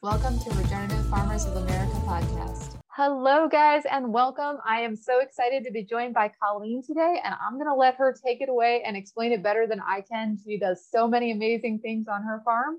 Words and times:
Welcome 0.00 0.38
to 0.38 0.50
Regenerative 0.50 1.04
Farmers 1.06 1.44
of 1.44 1.56
America 1.56 1.96
podcast. 2.06 2.76
Hello, 2.90 3.48
guys, 3.48 3.82
and 3.90 4.12
welcome. 4.12 4.58
I 4.64 4.78
am 4.82 4.94
so 4.94 5.18
excited 5.18 5.64
to 5.64 5.72
be 5.72 5.82
joined 5.82 6.14
by 6.14 6.30
Colleen 6.40 6.84
today, 6.86 7.20
and 7.24 7.34
I'm 7.44 7.54
going 7.54 7.66
to 7.66 7.74
let 7.74 7.96
her 7.96 8.14
take 8.24 8.40
it 8.40 8.48
away 8.48 8.84
and 8.86 8.96
explain 8.96 9.32
it 9.32 9.42
better 9.42 9.66
than 9.66 9.80
I 9.80 10.02
can. 10.02 10.38
She 10.44 10.56
does 10.56 10.86
so 10.88 11.08
many 11.08 11.32
amazing 11.32 11.80
things 11.80 12.06
on 12.06 12.22
her 12.22 12.40
farm. 12.44 12.76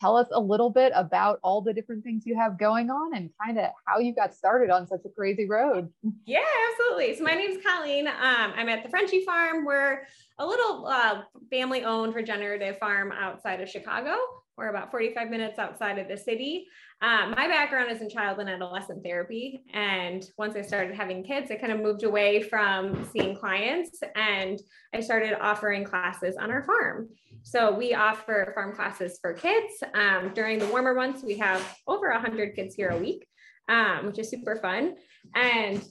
Tell 0.00 0.16
us 0.16 0.28
a 0.32 0.40
little 0.40 0.70
bit 0.70 0.92
about 0.94 1.40
all 1.44 1.60
the 1.60 1.74
different 1.74 2.04
things 2.04 2.22
you 2.24 2.38
have 2.38 2.58
going 2.58 2.88
on 2.88 3.14
and 3.14 3.28
kind 3.44 3.58
of 3.58 3.66
how 3.86 3.98
you 3.98 4.14
got 4.14 4.34
started 4.34 4.70
on 4.70 4.86
such 4.86 5.02
a 5.04 5.10
crazy 5.10 5.46
road. 5.46 5.90
Yeah, 6.24 6.40
absolutely. 6.70 7.16
So, 7.16 7.24
my 7.24 7.34
name 7.34 7.50
is 7.50 7.62
Colleen. 7.62 8.06
Um, 8.06 8.54
I'm 8.56 8.70
at 8.70 8.82
the 8.82 8.88
Frenchie 8.88 9.26
Farm. 9.26 9.66
We're 9.66 10.06
a 10.38 10.46
little 10.46 10.86
uh, 10.86 11.24
family 11.50 11.84
owned 11.84 12.14
regenerative 12.14 12.78
farm 12.78 13.12
outside 13.12 13.60
of 13.60 13.68
Chicago. 13.68 14.16
We're 14.56 14.68
about 14.68 14.90
45 14.90 15.30
minutes 15.30 15.58
outside 15.58 15.98
of 15.98 16.08
the 16.08 16.16
city. 16.16 16.66
Um, 17.00 17.30
my 17.30 17.48
background 17.48 17.90
is 17.90 18.02
in 18.02 18.10
child 18.10 18.38
and 18.38 18.50
adolescent 18.50 19.02
therapy. 19.02 19.62
And 19.72 20.24
once 20.36 20.56
I 20.56 20.62
started 20.62 20.94
having 20.94 21.24
kids, 21.24 21.50
I 21.50 21.56
kind 21.56 21.72
of 21.72 21.80
moved 21.80 22.04
away 22.04 22.42
from 22.42 23.08
seeing 23.12 23.34
clients 23.34 23.98
and 24.14 24.60
I 24.94 25.00
started 25.00 25.40
offering 25.40 25.84
classes 25.84 26.36
on 26.36 26.50
our 26.50 26.62
farm. 26.62 27.08
So 27.42 27.74
we 27.74 27.94
offer 27.94 28.52
farm 28.54 28.74
classes 28.74 29.18
for 29.22 29.32
kids. 29.32 29.72
Um, 29.94 30.32
during 30.34 30.58
the 30.58 30.66
warmer 30.66 30.94
months, 30.94 31.22
we 31.22 31.38
have 31.38 31.78
over 31.86 32.10
100 32.10 32.54
kids 32.54 32.74
here 32.74 32.90
a 32.90 32.98
week, 32.98 33.26
um, 33.68 34.06
which 34.06 34.18
is 34.18 34.30
super 34.30 34.56
fun. 34.56 34.96
And 35.34 35.82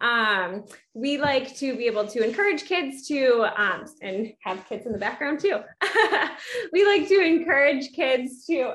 um, 0.00 0.64
we 0.94 1.18
like 1.18 1.56
to 1.56 1.76
be 1.76 1.86
able 1.86 2.06
to 2.08 2.24
encourage 2.24 2.64
kids 2.64 3.06
to 3.08 3.46
um, 3.56 3.84
and 4.02 4.32
have 4.42 4.68
kids 4.68 4.86
in 4.86 4.92
the 4.92 4.98
background 4.98 5.40
too. 5.40 5.60
We 6.72 6.84
like 6.84 7.08
to 7.08 7.20
encourage 7.20 7.92
kids 7.92 8.44
to 8.46 8.74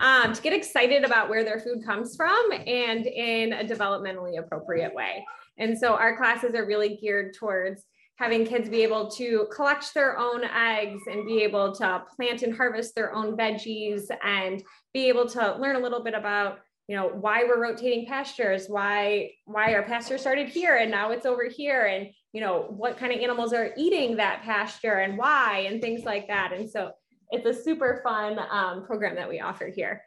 um, 0.00 0.32
to 0.32 0.42
get 0.42 0.52
excited 0.52 1.04
about 1.04 1.28
where 1.28 1.42
their 1.42 1.58
food 1.58 1.84
comes 1.84 2.14
from 2.14 2.52
and 2.52 3.06
in 3.06 3.52
a 3.52 3.64
developmentally 3.64 4.38
appropriate 4.38 4.94
way. 4.94 5.24
And 5.58 5.76
so 5.76 5.94
our 5.94 6.16
classes 6.16 6.54
are 6.54 6.66
really 6.66 6.96
geared 6.96 7.34
towards 7.34 7.84
having 8.16 8.44
kids 8.44 8.68
be 8.68 8.82
able 8.82 9.08
to 9.08 9.46
collect 9.52 9.94
their 9.94 10.18
own 10.18 10.42
eggs 10.44 11.02
and 11.10 11.24
be 11.24 11.42
able 11.42 11.72
to 11.72 12.02
plant 12.16 12.42
and 12.42 12.54
harvest 12.56 12.94
their 12.94 13.14
own 13.14 13.36
veggies 13.36 14.02
and 14.24 14.62
be 14.92 15.08
able 15.08 15.28
to 15.28 15.56
learn 15.58 15.76
a 15.76 15.80
little 15.80 16.02
bit 16.02 16.14
about 16.14 16.58
you 16.88 16.96
know 16.96 17.08
why 17.08 17.44
we're 17.44 17.62
rotating 17.62 18.06
pastures 18.06 18.66
why 18.66 19.30
why 19.44 19.74
our 19.74 19.82
pasture 19.82 20.18
started 20.18 20.48
here 20.48 20.76
and 20.76 20.90
now 20.90 21.12
it's 21.12 21.26
over 21.26 21.44
here 21.44 21.86
and 21.86 22.08
you 22.32 22.40
know 22.40 22.66
what 22.70 22.98
kind 22.98 23.12
of 23.12 23.20
animals 23.20 23.52
are 23.52 23.72
eating 23.76 24.16
that 24.16 24.42
pasture 24.42 24.94
and 24.94 25.16
why 25.16 25.66
and 25.70 25.80
things 25.80 26.04
like 26.04 26.26
that 26.26 26.52
and 26.52 26.68
so 26.68 26.90
it's 27.30 27.46
a 27.46 27.62
super 27.62 28.00
fun 28.02 28.38
um, 28.50 28.84
program 28.84 29.14
that 29.14 29.28
we 29.28 29.38
offer 29.38 29.68
here 29.68 30.02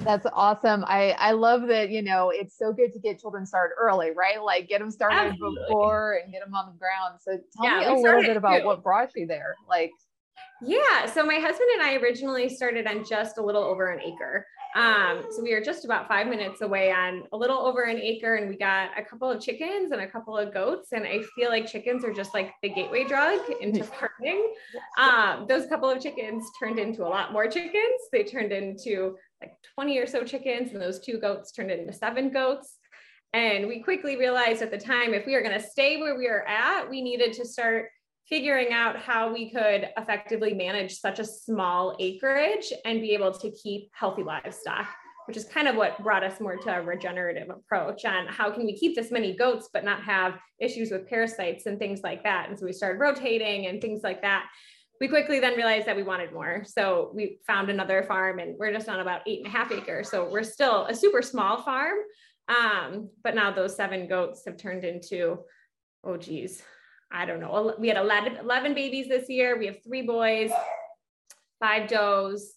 that's 0.00 0.26
awesome. 0.32 0.84
I 0.86 1.16
I 1.18 1.32
love 1.32 1.66
that, 1.68 1.90
you 1.90 2.02
know, 2.02 2.30
it's 2.30 2.56
so 2.56 2.72
good 2.72 2.92
to 2.92 3.00
get 3.00 3.20
children 3.20 3.44
started 3.44 3.74
early, 3.74 4.12
right? 4.12 4.40
Like 4.40 4.68
get 4.68 4.78
them 4.78 4.90
started 4.90 5.16
Absolutely. 5.16 5.64
before 5.66 6.20
and 6.22 6.32
get 6.32 6.44
them 6.44 6.54
on 6.54 6.72
the 6.72 6.78
ground. 6.78 7.18
So 7.20 7.38
tell 7.56 7.64
yeah, 7.64 7.80
me 7.80 7.86
a 7.86 8.00
little 8.00 8.22
bit 8.22 8.36
about 8.36 8.60
too. 8.60 8.66
what 8.66 8.82
brought 8.82 9.10
you 9.16 9.26
there. 9.26 9.56
Like 9.68 9.90
yeah, 10.62 11.06
so 11.06 11.24
my 11.24 11.36
husband 11.36 11.68
and 11.74 11.82
I 11.82 11.96
originally 11.96 12.48
started 12.48 12.86
on 12.86 13.04
just 13.04 13.38
a 13.38 13.42
little 13.42 13.62
over 13.62 13.90
an 13.90 14.00
acre. 14.00 14.46
Um, 14.74 15.24
so 15.30 15.40
we 15.40 15.52
are 15.52 15.62
just 15.62 15.84
about 15.84 16.08
five 16.08 16.26
minutes 16.26 16.60
away 16.60 16.90
on 16.90 17.22
a 17.32 17.36
little 17.36 17.58
over 17.58 17.82
an 17.82 17.98
acre, 17.98 18.34
and 18.34 18.48
we 18.48 18.56
got 18.56 18.90
a 18.98 19.04
couple 19.04 19.30
of 19.30 19.40
chickens 19.40 19.92
and 19.92 20.00
a 20.00 20.06
couple 20.06 20.36
of 20.36 20.52
goats. 20.52 20.92
And 20.92 21.06
I 21.06 21.22
feel 21.36 21.48
like 21.48 21.66
chickens 21.66 22.04
are 22.04 22.12
just 22.12 22.34
like 22.34 22.52
the 22.62 22.70
gateway 22.70 23.04
drug 23.04 23.40
into 23.60 23.84
farming. 23.84 24.52
Um, 24.98 25.46
those 25.48 25.66
couple 25.66 25.88
of 25.88 26.02
chickens 26.02 26.44
turned 26.58 26.80
into 26.80 27.06
a 27.06 27.08
lot 27.08 27.32
more 27.32 27.46
chickens. 27.46 28.00
They 28.12 28.24
turned 28.24 28.50
into 28.50 29.16
like 29.40 29.52
20 29.74 29.98
or 29.98 30.06
so 30.06 30.24
chickens, 30.24 30.72
and 30.72 30.82
those 30.82 30.98
two 30.98 31.18
goats 31.18 31.52
turned 31.52 31.70
into 31.70 31.92
seven 31.92 32.30
goats. 32.30 32.78
And 33.32 33.66
we 33.68 33.80
quickly 33.80 34.16
realized 34.16 34.62
at 34.62 34.70
the 34.70 34.78
time 34.78 35.14
if 35.14 35.26
we 35.26 35.34
are 35.34 35.42
going 35.42 35.60
to 35.60 35.64
stay 35.64 36.00
where 36.00 36.16
we 36.16 36.28
are 36.28 36.44
at, 36.46 36.88
we 36.88 37.02
needed 37.02 37.32
to 37.34 37.44
start 37.44 37.90
figuring 38.28 38.72
out 38.72 38.96
how 38.96 39.32
we 39.32 39.50
could 39.50 39.88
effectively 39.98 40.54
manage 40.54 40.98
such 40.98 41.18
a 41.18 41.24
small 41.24 41.96
acreage 41.98 42.72
and 42.84 43.00
be 43.00 43.12
able 43.12 43.32
to 43.32 43.50
keep 43.50 43.90
healthy 43.92 44.22
livestock 44.22 44.88
which 45.26 45.36
is 45.36 45.44
kind 45.44 45.68
of 45.68 45.76
what 45.76 46.02
brought 46.02 46.22
us 46.22 46.40
more 46.40 46.56
to 46.56 46.76
a 46.76 46.82
regenerative 46.82 47.48
approach 47.48 48.04
on 48.04 48.26
how 48.26 48.50
can 48.50 48.66
we 48.66 48.76
keep 48.76 48.94
this 48.94 49.10
many 49.10 49.34
goats 49.34 49.68
but 49.72 49.84
not 49.84 50.02
have 50.02 50.38
issues 50.58 50.90
with 50.90 51.08
parasites 51.08 51.66
and 51.66 51.78
things 51.78 52.00
like 52.02 52.22
that. 52.22 52.48
And 52.48 52.58
so 52.58 52.66
we 52.66 52.72
started 52.72 53.00
rotating 53.00 53.66
and 53.66 53.80
things 53.80 54.02
like 54.02 54.20
that. 54.22 54.46
We 55.00 55.08
quickly 55.08 55.40
then 55.40 55.56
realized 55.56 55.86
that 55.86 55.96
we 55.96 56.02
wanted 56.02 56.32
more. 56.32 56.62
So 56.66 57.10
we 57.14 57.38
found 57.46 57.68
another 57.68 58.02
farm 58.02 58.38
and 58.38 58.54
we're 58.58 58.72
just 58.72 58.88
on 58.88 59.00
about 59.00 59.22
eight 59.26 59.38
and 59.38 59.46
a 59.46 59.50
half 59.50 59.72
acres. 59.72 60.10
So 60.10 60.30
we're 60.30 60.44
still 60.44 60.84
a 60.86 60.94
super 60.94 61.22
small 61.22 61.62
farm 61.62 61.96
um, 62.48 63.08
but 63.22 63.34
now 63.34 63.50
those 63.50 63.74
seven 63.74 64.06
goats 64.06 64.42
have 64.46 64.56
turned 64.56 64.84
into 64.84 65.38
oh 66.04 66.16
geez 66.16 66.62
I 67.14 67.24
don't 67.26 67.38
know, 67.38 67.74
we 67.78 67.86
had 67.86 67.96
11, 67.96 68.38
11 68.38 68.74
babies 68.74 69.06
this 69.08 69.28
year. 69.28 69.56
We 69.56 69.66
have 69.66 69.76
three 69.84 70.02
boys, 70.02 70.50
five 71.60 71.88
does, 71.88 72.54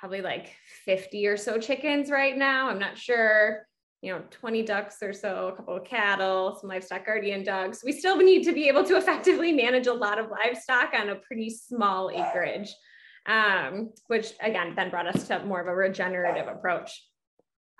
probably 0.00 0.22
like 0.22 0.56
50 0.86 1.24
or 1.28 1.36
so 1.36 1.56
chickens 1.56 2.10
right 2.10 2.36
now. 2.36 2.68
I'm 2.68 2.80
not 2.80 2.98
sure, 2.98 3.64
you 4.02 4.12
know, 4.12 4.24
20 4.30 4.62
ducks 4.62 4.96
or 5.02 5.12
so, 5.12 5.52
a 5.52 5.56
couple 5.56 5.76
of 5.76 5.84
cattle, 5.84 6.58
some 6.60 6.68
livestock 6.68 7.06
guardian 7.06 7.44
dogs. 7.44 7.82
We 7.84 7.92
still 7.92 8.16
need 8.16 8.42
to 8.42 8.52
be 8.52 8.66
able 8.66 8.82
to 8.84 8.96
effectively 8.98 9.52
manage 9.52 9.86
a 9.86 9.94
lot 9.94 10.18
of 10.18 10.30
livestock 10.30 10.92
on 10.92 11.10
a 11.10 11.16
pretty 11.16 11.48
small 11.48 12.10
acreage, 12.10 12.74
um, 13.26 13.90
which 14.08 14.32
again, 14.42 14.74
then 14.74 14.90
brought 14.90 15.06
us 15.06 15.28
to 15.28 15.44
more 15.44 15.60
of 15.60 15.68
a 15.68 15.74
regenerative 15.74 16.48
approach. 16.48 16.90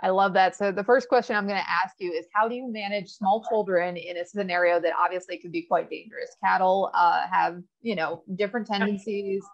I 0.02 0.10
love 0.10 0.32
that. 0.34 0.56
So 0.56 0.72
the 0.72 0.84
first 0.84 1.08
question 1.08 1.36
I'm 1.36 1.46
going 1.46 1.60
to 1.60 1.70
ask 1.70 1.96
you 1.98 2.12
is 2.12 2.26
how 2.32 2.48
do 2.48 2.54
you 2.54 2.72
manage 2.72 3.10
small 3.10 3.44
children 3.48 3.96
in 3.96 4.16
a 4.16 4.24
scenario 4.24 4.80
that 4.80 4.92
obviously 4.98 5.36
could 5.36 5.52
be 5.52 5.62
quite 5.62 5.90
dangerous? 5.90 6.34
Cattle 6.42 6.90
uh, 6.94 7.26
have, 7.30 7.60
you 7.82 7.94
know, 7.94 8.22
different 8.36 8.66
tendencies. 8.66 9.44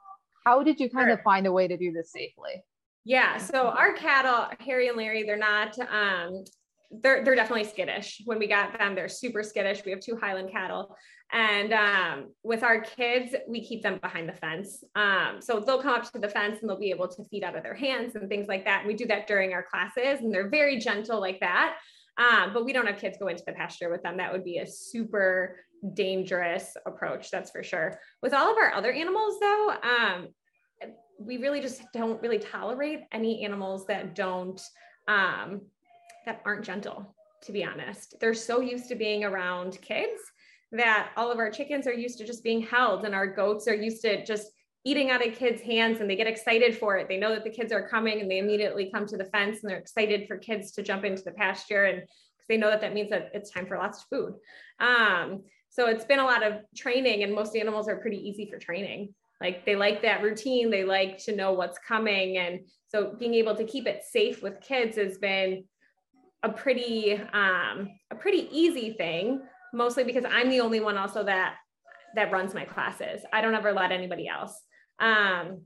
How 0.45 0.63
did 0.63 0.79
you 0.79 0.89
kind 0.89 1.07
sure. 1.07 1.15
of 1.15 1.23
find 1.23 1.47
a 1.47 1.53
way 1.53 1.67
to 1.67 1.77
do 1.77 1.91
this 1.91 2.13
safely? 2.13 2.63
Yeah, 3.05 3.39
so 3.39 3.69
our 3.69 3.93
cattle, 3.93 4.49
Harry 4.61 4.89
and 4.89 4.97
Larry, 4.97 5.23
they're 5.25 5.37
not 5.37 5.79
um, 5.79 6.45
they're 6.91 7.25
they're 7.25 7.35
definitely 7.35 7.65
skittish. 7.65 8.23
When 8.25 8.39
we 8.39 8.47
got 8.47 8.79
them, 8.79 8.95
they're 8.95 9.09
super 9.09 9.43
skittish. 9.43 9.85
We 9.85 9.91
have 9.93 10.01
two 10.01 10.17
Highland 10.17 10.51
cattle, 10.51 10.97
and 11.33 11.73
um, 11.73 12.33
with 12.43 12.63
our 12.63 12.81
kids, 12.81 13.35
we 13.49 13.65
keep 13.65 13.83
them 13.83 13.99
behind 14.03 14.29
the 14.29 14.33
fence. 14.35 14.83
Um, 14.95 15.39
so 15.41 15.61
they'll 15.61 15.83
come 15.83 15.95
up 15.95 16.11
to 16.13 16.19
the 16.19 16.29
fence 16.29 16.59
and 16.61 16.69
they'll 16.69 16.79
be 16.79 16.91
able 16.91 17.09
to 17.09 17.25
feed 17.25 17.45
out 17.45 17.57
of 17.57 17.63
their 17.63 17.75
hands 17.75 18.15
and 18.15 18.29
things 18.29 18.49
like 18.49 18.65
that. 18.65 18.81
And 18.81 18.89
we 18.89 18.95
do 18.95 19.07
that 19.07 19.27
during 19.27 19.53
our 19.53 19.65
classes, 19.65 20.21
and 20.21 20.33
they're 20.33 20.49
very 20.49 20.79
gentle 20.79 21.21
like 21.21 21.41
that. 21.41 21.77
Um, 22.19 22.55
but 22.55 22.65
we 22.65 22.73
don't 22.73 22.87
have 22.87 22.99
kids 22.99 23.19
go 23.19 23.29
into 23.29 23.45
the 23.47 23.53
pasture 23.53 23.91
with 23.91 24.03
them. 24.03 24.17
That 24.17 24.33
would 24.33 24.45
be 24.45 24.59
a 24.59 24.67
super 24.67 25.59
dangerous 25.95 26.75
approach, 26.87 27.31
that's 27.31 27.51
for 27.51 27.63
sure. 27.63 27.99
With 28.23 28.33
all 28.33 28.51
of 28.51 28.57
our 28.57 28.73
other 28.73 28.91
animals, 28.91 29.39
though, 29.41 29.75
um, 29.83 30.29
we 31.19 31.37
really 31.39 31.61
just 31.61 31.83
don't 31.93 32.21
really 32.23 32.39
tolerate 32.39 33.01
any 33.13 33.45
animals 33.45 33.87
that 33.87 34.15
don't 34.15 34.61
um, 35.09 35.63
that 36.27 36.43
aren't 36.45 36.65
gentle, 36.65 37.15
to 37.43 37.53
be 37.53 37.65
honest. 37.65 38.17
They're 38.21 38.35
so 38.35 38.61
used 38.61 38.89
to 38.89 38.95
being 38.95 39.25
around 39.25 39.81
kids 39.81 40.21
that 40.73 41.11
all 41.17 41.31
of 41.31 41.39
our 41.39 41.51
chickens 41.51 41.87
are 41.87 41.95
used 41.95 42.19
to 42.19 42.27
just 42.27 42.45
being 42.45 42.61
held, 42.61 43.05
and 43.05 43.15
our 43.15 43.27
goats 43.27 43.69
are 43.69 43.75
used 43.75 44.03
to 44.03 44.25
just 44.25 44.51
eating 44.85 45.11
out 45.11 45.27
of 45.27 45.35
kids' 45.35 45.61
hands 45.63 46.01
and 46.01 46.09
they 46.09 46.15
get 46.15 46.29
excited 46.29 46.79
for 46.79 46.97
it. 46.97 47.09
They 47.09 47.17
know 47.17 47.31
that 47.31 47.43
the 47.43 47.51
kids 47.51 47.73
are 47.73 47.89
coming 47.89 48.21
and 48.21 48.31
they 48.31 48.39
immediately 48.39 48.89
come 48.95 49.05
to 49.07 49.17
the 49.17 49.25
fence 49.25 49.59
and 49.61 49.71
they're 49.71 49.81
excited 49.81 50.29
for 50.29 50.39
kids 50.39 50.71
to 50.73 50.83
jump 50.83 51.05
into 51.05 51.25
the 51.25 51.33
pasture 51.33 51.87
and 51.87 52.03
they 52.49 52.57
know 52.57 52.71
that 52.71 52.81
that 52.83 52.95
means 52.95 53.11
that 53.11 53.31
it's 53.35 53.51
time 53.51 53.67
for 53.67 53.77
lots 53.77 54.03
of 54.03 54.09
food. 54.09 54.35
Um, 54.79 55.43
so 55.71 55.89
it's 55.89 56.05
been 56.05 56.21
a 56.21 56.25
lot 56.25 56.45
of 56.45 56.61
training 56.77 57.25
and 57.25 57.35
most 57.35 57.57
animals 57.57 57.89
are 57.89 57.97
pretty 57.97 58.19
easy 58.19 58.49
for 58.49 58.59
training. 58.59 59.13
Like 59.41 59.67
they 59.67 59.75
like 59.75 60.03
that 60.03 60.23
routine, 60.23 60.71
they 60.71 60.85
like 60.85 61.19
to 61.25 61.35
know 61.35 61.53
what's 61.53 61.79
coming. 61.79 62.39
And 62.39 62.61
so 62.87 63.17
being 63.19 63.35
able 63.35 63.57
to 63.57 63.65
keep 63.65 63.89
it 63.89 64.05
safe 64.09 64.41
with 64.41 64.61
kids 64.61 64.97
has 64.97 65.19
been 65.19 65.65
a 66.47 66.53
pretty 66.53 67.15
um, 67.33 67.91
a 68.11 68.15
pretty 68.15 68.49
easy 68.51 68.93
thing, 68.93 69.43
mostly 69.75 70.05
because 70.05 70.25
I'm 70.25 70.49
the 70.49 70.61
only 70.61 70.81
one 70.81 70.97
also 70.97 71.25
that 71.25 71.57
that 72.15 72.33
runs 72.33 72.55
my 72.55 72.65
classes. 72.65 73.23
I 73.33 73.41
don't 73.41 73.55
ever 73.55 73.73
let 73.73 73.93
anybody 73.93 74.29
else. 74.29 74.55
Um, 75.01 75.63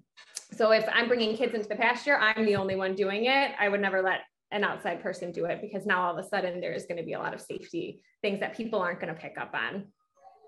so 0.53 0.73
if 0.73 0.85
I'm 0.93 1.07
bringing 1.07 1.37
kids 1.37 1.55
into 1.55 1.69
the 1.69 1.77
pasture, 1.77 2.17
I'm 2.17 2.45
the 2.45 2.57
only 2.57 2.75
one 2.75 2.95
doing 2.95 3.27
it. 3.27 3.53
I 3.59 3.69
would 3.69 3.81
never 3.81 4.03
let 4.03 4.21
an 4.51 4.65
outside 4.65 5.01
person 5.01 5.31
do 5.31 5.45
it 5.45 5.61
because 5.61 5.87
now 5.87 6.03
all 6.03 6.19
of 6.19 6.25
a 6.25 6.29
sudden 6.29 6.61
there's 6.61 6.87
going 6.87 6.97
to 6.97 7.05
be 7.05 7.13
a 7.13 7.19
lot 7.19 7.35
of 7.35 7.41
safety 7.41 8.03
things 8.21 8.41
that 8.41 8.57
people 8.57 8.81
aren't 8.81 9.01
going 9.01 9.15
to 9.15 9.21
pick 9.21 9.37
up 9.39 9.55
on 9.55 9.87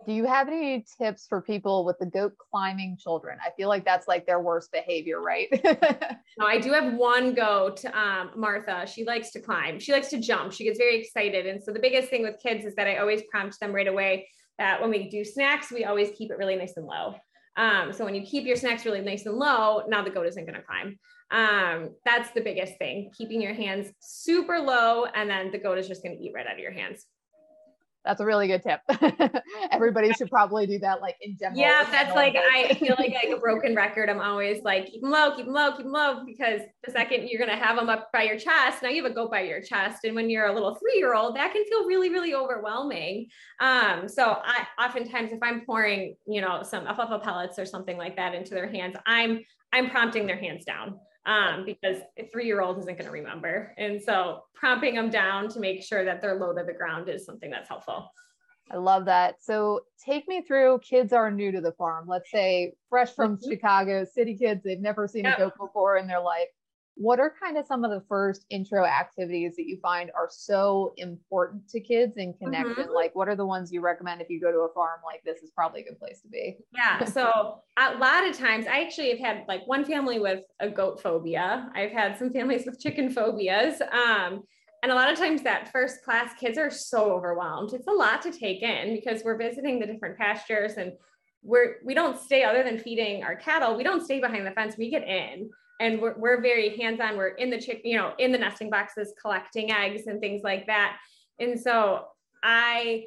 do 0.06 0.12
you 0.12 0.24
have 0.24 0.48
any 0.48 0.84
tips 0.98 1.26
for 1.28 1.40
people 1.40 1.84
with 1.84 1.98
the 1.98 2.06
goat 2.06 2.34
climbing 2.50 2.96
children? 2.98 3.38
I 3.44 3.50
feel 3.56 3.68
like 3.68 3.84
that's 3.84 4.08
like 4.08 4.26
their 4.26 4.40
worst 4.40 4.72
behavior, 4.72 5.20
right? 5.20 5.48
no, 6.38 6.46
I 6.46 6.58
do 6.58 6.72
have 6.72 6.94
one 6.94 7.34
goat, 7.34 7.84
um, 7.86 8.30
Martha. 8.36 8.86
She 8.86 9.04
likes 9.04 9.30
to 9.32 9.40
climb. 9.40 9.78
She 9.78 9.92
likes 9.92 10.08
to 10.08 10.20
jump. 10.20 10.52
She 10.52 10.64
gets 10.64 10.78
very 10.78 11.00
excited. 11.00 11.46
And 11.46 11.62
so 11.62 11.72
the 11.72 11.80
biggest 11.80 12.08
thing 12.08 12.22
with 12.22 12.36
kids 12.42 12.64
is 12.64 12.74
that 12.76 12.86
I 12.86 12.98
always 12.98 13.22
prompt 13.30 13.58
them 13.60 13.72
right 13.72 13.88
away 13.88 14.28
that 14.58 14.80
when 14.80 14.90
we 14.90 15.08
do 15.08 15.24
snacks, 15.24 15.70
we 15.70 15.84
always 15.84 16.10
keep 16.16 16.30
it 16.30 16.38
really 16.38 16.56
nice 16.56 16.74
and 16.76 16.86
low. 16.86 17.14
Um, 17.56 17.92
so 17.92 18.04
when 18.04 18.14
you 18.14 18.22
keep 18.22 18.44
your 18.44 18.56
snacks 18.56 18.84
really 18.84 19.00
nice 19.00 19.26
and 19.26 19.36
low, 19.36 19.82
now 19.88 20.02
the 20.02 20.10
goat 20.10 20.26
isn't 20.26 20.44
going 20.44 20.58
to 20.58 20.62
climb. 20.62 20.98
Um, 21.30 21.90
that's 22.04 22.30
the 22.32 22.42
biggest 22.42 22.76
thing, 22.78 23.10
keeping 23.16 23.40
your 23.40 23.54
hands 23.54 23.88
super 24.00 24.58
low, 24.58 25.06
and 25.06 25.28
then 25.28 25.50
the 25.50 25.58
goat 25.58 25.78
is 25.78 25.88
just 25.88 26.02
going 26.02 26.16
to 26.16 26.22
eat 26.22 26.32
right 26.34 26.46
out 26.46 26.54
of 26.54 26.58
your 26.58 26.72
hands. 26.72 27.06
That's 28.04 28.20
a 28.20 28.26
really 28.26 28.48
good 28.48 28.62
tip. 28.62 28.80
Everybody 29.70 30.12
should 30.12 30.28
probably 30.28 30.66
do 30.66 30.78
that, 30.80 31.00
like 31.00 31.16
in 31.20 31.36
general. 31.38 31.60
Yeah, 31.60 31.86
that's 31.90 32.14
like 32.16 32.34
I 32.36 32.74
feel 32.74 32.96
like 32.98 33.14
like 33.14 33.36
a 33.36 33.38
broken 33.38 33.74
record. 33.76 34.10
I'm 34.10 34.20
always 34.20 34.62
like, 34.64 34.86
keep 34.86 35.02
them 35.02 35.10
low, 35.10 35.36
keep 35.36 35.46
them 35.46 35.54
low, 35.54 35.70
keep 35.70 35.84
them 35.84 35.92
low, 35.92 36.24
because 36.24 36.62
the 36.84 36.90
second 36.90 37.28
you're 37.28 37.38
gonna 37.38 37.56
have 37.56 37.76
them 37.76 37.88
up 37.88 38.10
by 38.12 38.22
your 38.22 38.38
chest, 38.38 38.82
now 38.82 38.88
you 38.88 39.02
have 39.02 39.12
a 39.12 39.14
goat 39.14 39.30
by 39.30 39.42
your 39.42 39.60
chest, 39.60 40.04
and 40.04 40.16
when 40.16 40.28
you're 40.28 40.46
a 40.46 40.52
little 40.52 40.74
three 40.74 40.96
year 40.96 41.14
old, 41.14 41.36
that 41.36 41.52
can 41.52 41.64
feel 41.64 41.86
really, 41.86 42.10
really 42.10 42.34
overwhelming. 42.34 43.28
Um, 43.60 44.08
so 44.08 44.40
I 44.42 44.66
oftentimes 44.84 45.32
if 45.32 45.38
I'm 45.40 45.64
pouring, 45.64 46.16
you 46.26 46.40
know, 46.40 46.62
some 46.62 46.86
alfalfa 46.86 47.20
pellets 47.20 47.58
or 47.58 47.66
something 47.66 47.96
like 47.96 48.16
that 48.16 48.34
into 48.34 48.54
their 48.54 48.68
hands, 48.68 48.96
I'm 49.06 49.40
I'm 49.72 49.90
prompting 49.90 50.26
their 50.26 50.36
hands 50.36 50.64
down 50.64 50.98
um, 51.26 51.64
because 51.64 51.98
a 52.18 52.26
three 52.26 52.46
year 52.46 52.60
old 52.60 52.78
isn't 52.78 52.98
going 52.98 53.06
to 53.06 53.10
remember. 53.10 53.74
And 53.78 54.00
so 54.02 54.42
prompting 54.54 54.94
them 54.94 55.10
down 55.10 55.48
to 55.50 55.60
make 55.60 55.82
sure 55.82 56.04
that 56.04 56.20
they're 56.20 56.34
low 56.34 56.52
to 56.52 56.64
the 56.64 56.72
ground 56.72 57.08
is 57.08 57.24
something 57.24 57.50
that's 57.50 57.68
helpful. 57.68 58.10
I 58.70 58.76
love 58.76 59.04
that. 59.06 59.42
So 59.42 59.80
take 60.04 60.26
me 60.28 60.42
through 60.42 60.80
kids 60.80 61.12
are 61.12 61.30
new 61.30 61.52
to 61.52 61.60
the 61.60 61.72
farm. 61.72 62.06
Let's 62.08 62.30
say 62.30 62.72
fresh 62.88 63.10
from 63.10 63.36
mm-hmm. 63.36 63.50
Chicago, 63.50 64.04
city 64.04 64.36
kids, 64.36 64.62
they've 64.64 64.80
never 64.80 65.06
seen 65.06 65.24
yep. 65.24 65.36
a 65.36 65.40
goat 65.42 65.52
before 65.58 65.96
in 65.98 66.06
their 66.06 66.20
life 66.20 66.48
what 67.02 67.18
are 67.18 67.34
kind 67.42 67.58
of 67.58 67.66
some 67.66 67.84
of 67.84 67.90
the 67.90 68.00
first 68.08 68.46
intro 68.48 68.84
activities 68.84 69.56
that 69.56 69.66
you 69.66 69.76
find 69.82 70.10
are 70.14 70.28
so 70.30 70.94
important 70.96 71.68
to 71.68 71.80
kids 71.80 72.16
in 72.16 72.32
connection 72.34 72.84
mm-hmm. 72.84 72.94
like 72.94 73.12
what 73.14 73.28
are 73.28 73.34
the 73.34 73.44
ones 73.44 73.72
you 73.72 73.80
recommend 73.80 74.20
if 74.20 74.30
you 74.30 74.40
go 74.40 74.52
to 74.52 74.58
a 74.58 74.72
farm 74.72 75.00
like 75.04 75.22
this 75.24 75.42
is 75.42 75.50
probably 75.50 75.80
a 75.80 75.84
good 75.84 75.98
place 75.98 76.20
to 76.20 76.28
be? 76.28 76.56
Yeah 76.72 77.04
so 77.04 77.60
a 77.76 77.98
lot 77.98 78.24
of 78.26 78.38
times 78.38 78.66
i 78.66 78.80
actually 78.80 79.10
have 79.10 79.18
had 79.18 79.44
like 79.48 79.66
one 79.66 79.84
family 79.84 80.20
with 80.20 80.44
a 80.60 80.68
goat 80.68 81.02
phobia. 81.02 81.68
I've 81.74 81.90
had 81.90 82.16
some 82.16 82.32
families 82.32 82.64
with 82.66 82.78
chicken 82.78 83.10
phobias 83.10 83.80
um, 83.80 84.44
and 84.82 84.92
a 84.92 84.94
lot 84.94 85.10
of 85.10 85.18
times 85.18 85.42
that 85.42 85.72
first 85.72 86.04
class 86.04 86.32
kids 86.38 86.58
are 86.58 86.70
so 86.70 87.12
overwhelmed. 87.12 87.72
It's 87.72 87.86
a 87.86 87.92
lot 87.92 88.22
to 88.22 88.32
take 88.32 88.62
in 88.62 88.94
because 88.94 89.22
we're 89.24 89.38
visiting 89.38 89.78
the 89.78 89.86
different 89.86 90.18
pastures 90.18 90.72
and 90.72 90.92
we're 91.42 91.76
we 91.84 91.94
don't 91.94 92.20
stay 92.20 92.44
other 92.44 92.62
than 92.62 92.78
feeding 92.78 93.24
our 93.24 93.34
cattle 93.34 93.76
we 93.76 93.82
don't 93.82 94.04
stay 94.04 94.20
behind 94.20 94.46
the 94.46 94.52
fence 94.52 94.76
we 94.78 94.88
get 94.88 95.02
in 95.02 95.50
and 95.82 96.00
we're, 96.00 96.14
we're 96.16 96.40
very 96.40 96.76
hands-on. 96.76 97.16
We're 97.16 97.28
in 97.28 97.50
the 97.50 97.60
chick 97.60 97.82
you 97.84 97.96
know 97.96 98.12
in 98.18 98.32
the 98.32 98.38
nesting 98.38 98.70
boxes 98.70 99.12
collecting 99.20 99.70
eggs 99.72 100.06
and 100.06 100.20
things 100.20 100.42
like 100.42 100.66
that. 100.66 100.98
And 101.38 101.60
so 101.60 102.06
i 102.42 103.04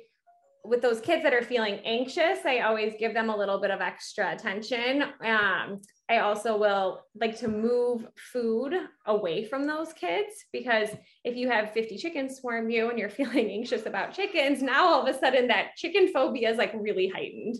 with 0.64 0.82
those 0.82 1.00
kids 1.00 1.22
that 1.22 1.34
are 1.34 1.44
feeling 1.44 1.80
anxious 1.86 2.40
i 2.46 2.62
always 2.62 2.94
give 2.98 3.14
them 3.14 3.30
a 3.30 3.38
little 3.38 3.60
bit 3.60 3.72
of 3.72 3.82
extra 3.82 4.34
attention. 4.34 5.04
Um, 5.24 5.82
i 6.10 6.20
also 6.20 6.58
will 6.58 7.02
like 7.20 7.38
to 7.40 7.48
move 7.48 8.08
food 8.16 8.74
away 9.06 9.46
from 9.46 9.68
those 9.68 9.94
kids 9.94 10.46
because 10.52 10.90
if 11.24 11.36
you 11.36 11.50
have 11.50 11.72
50 11.72 11.98
chickens 11.98 12.38
swarm 12.38 12.70
you 12.70 12.90
and 12.90 12.98
you're 12.98 13.10
feeling 13.22 13.50
anxious 13.50 13.86
about 13.86 14.14
chickens 14.14 14.62
now 14.62 14.86
all 14.88 15.08
of 15.08 15.14
a 15.14 15.18
sudden 15.18 15.48
that 15.48 15.76
chicken 15.76 16.12
phobia 16.12 16.50
is 16.50 16.58
like 16.58 16.74
really 16.76 17.08
heightened 17.08 17.58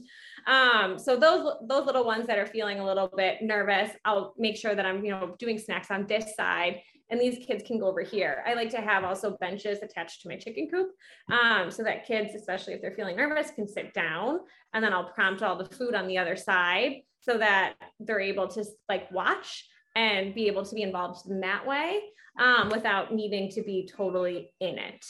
um, 0.48 1.00
so 1.00 1.16
those 1.18 1.56
those 1.68 1.86
little 1.86 2.06
ones 2.06 2.28
that 2.28 2.38
are 2.38 2.46
feeling 2.46 2.80
a 2.80 2.86
little 2.86 3.12
bit 3.16 3.42
nervous, 3.42 3.92
I'll 4.06 4.34
make 4.38 4.58
sure 4.58 4.76
that 4.76 4.86
I'm 4.86 5.04
you 5.04 5.12
know 5.12 5.36
doing 5.40 5.58
snacks 5.58 5.90
on 5.90 6.06
this 6.08 6.36
side, 6.36 6.82
and 7.10 7.20
these 7.20 7.44
kids 7.46 7.64
can 7.66 7.80
go 7.80 7.88
over 7.88 8.02
here. 8.02 8.44
I 8.46 8.54
like 8.54 8.70
to 8.72 8.82
have 8.82 9.04
also 9.04 9.38
benches 9.38 9.80
attached 9.82 10.22
to 10.22 10.30
my 10.30 10.38
chicken 10.38 10.68
coop, 10.70 10.90
um, 11.32 11.72
so 11.72 11.84
that 11.84 12.06
kids, 12.06 12.36
especially 12.36 12.74
if 12.74 12.82
they're 12.82 12.96
feeling 12.96 13.16
nervous, 13.16 13.52
can 13.52 13.68
sit 13.68 13.94
down, 13.94 14.40
and 14.74 14.84
then 14.84 14.94
I'll 14.94 15.10
prompt 15.10 15.42
all 15.42 15.58
the 15.58 15.66
food 15.66 15.96
on 15.96 16.08
the 16.08 16.18
other 16.18 16.36
side 16.36 17.02
so 17.22 17.38
that 17.40 17.74
they're 18.00 18.20
able 18.20 18.48
to 18.50 18.64
like 18.88 19.12
watch 19.12 19.68
and 19.96 20.36
be 20.36 20.48
able 20.48 20.64
to 20.66 20.76
be 20.76 20.84
involved 20.84 21.28
in 21.30 21.40
that 21.40 21.66
way 21.66 22.02
um, 22.40 22.70
without 22.70 23.14
needing 23.14 23.50
to 23.50 23.62
be 23.64 23.90
totally 23.92 24.52
in 24.60 24.78
it 24.78 25.06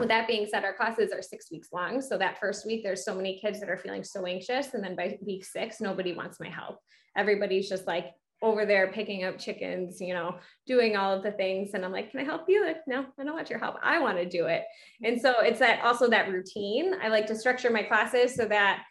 with 0.00 0.08
that 0.08 0.26
being 0.26 0.46
said, 0.50 0.64
our 0.64 0.74
classes 0.74 1.12
are 1.12 1.22
six 1.22 1.50
weeks 1.50 1.68
long. 1.72 2.00
So 2.00 2.18
that 2.18 2.40
first 2.40 2.66
week, 2.66 2.82
there's 2.82 3.04
so 3.04 3.14
many 3.14 3.38
kids 3.38 3.60
that 3.60 3.68
are 3.68 3.76
feeling 3.76 4.02
so 4.02 4.26
anxious. 4.26 4.74
And 4.74 4.82
then 4.82 4.96
by 4.96 5.18
week 5.24 5.44
six, 5.44 5.80
nobody 5.80 6.14
wants 6.14 6.40
my 6.40 6.48
help. 6.48 6.78
Everybody's 7.16 7.68
just 7.68 7.86
like 7.86 8.06
over 8.42 8.64
there 8.64 8.90
picking 8.90 9.24
up 9.24 9.38
chickens, 9.38 10.00
you 10.00 10.14
know, 10.14 10.36
doing 10.66 10.96
all 10.96 11.14
of 11.14 11.22
the 11.22 11.32
things. 11.32 11.74
And 11.74 11.84
I'm 11.84 11.92
like, 11.92 12.10
can 12.10 12.20
I 12.20 12.24
help 12.24 12.44
you? 12.48 12.64
Like, 12.64 12.78
no, 12.86 13.04
I 13.18 13.24
don't 13.24 13.34
want 13.34 13.50
your 13.50 13.58
help. 13.58 13.76
I 13.82 14.00
want 14.00 14.16
to 14.16 14.28
do 14.28 14.46
it. 14.46 14.62
And 15.04 15.20
so 15.20 15.40
it's 15.40 15.58
that 15.58 15.84
also 15.84 16.08
that 16.08 16.30
routine. 16.30 16.94
I 17.02 17.08
like 17.08 17.26
to 17.26 17.36
structure 17.36 17.70
my 17.70 17.82
classes 17.82 18.34
so 18.34 18.46
that 18.46 18.82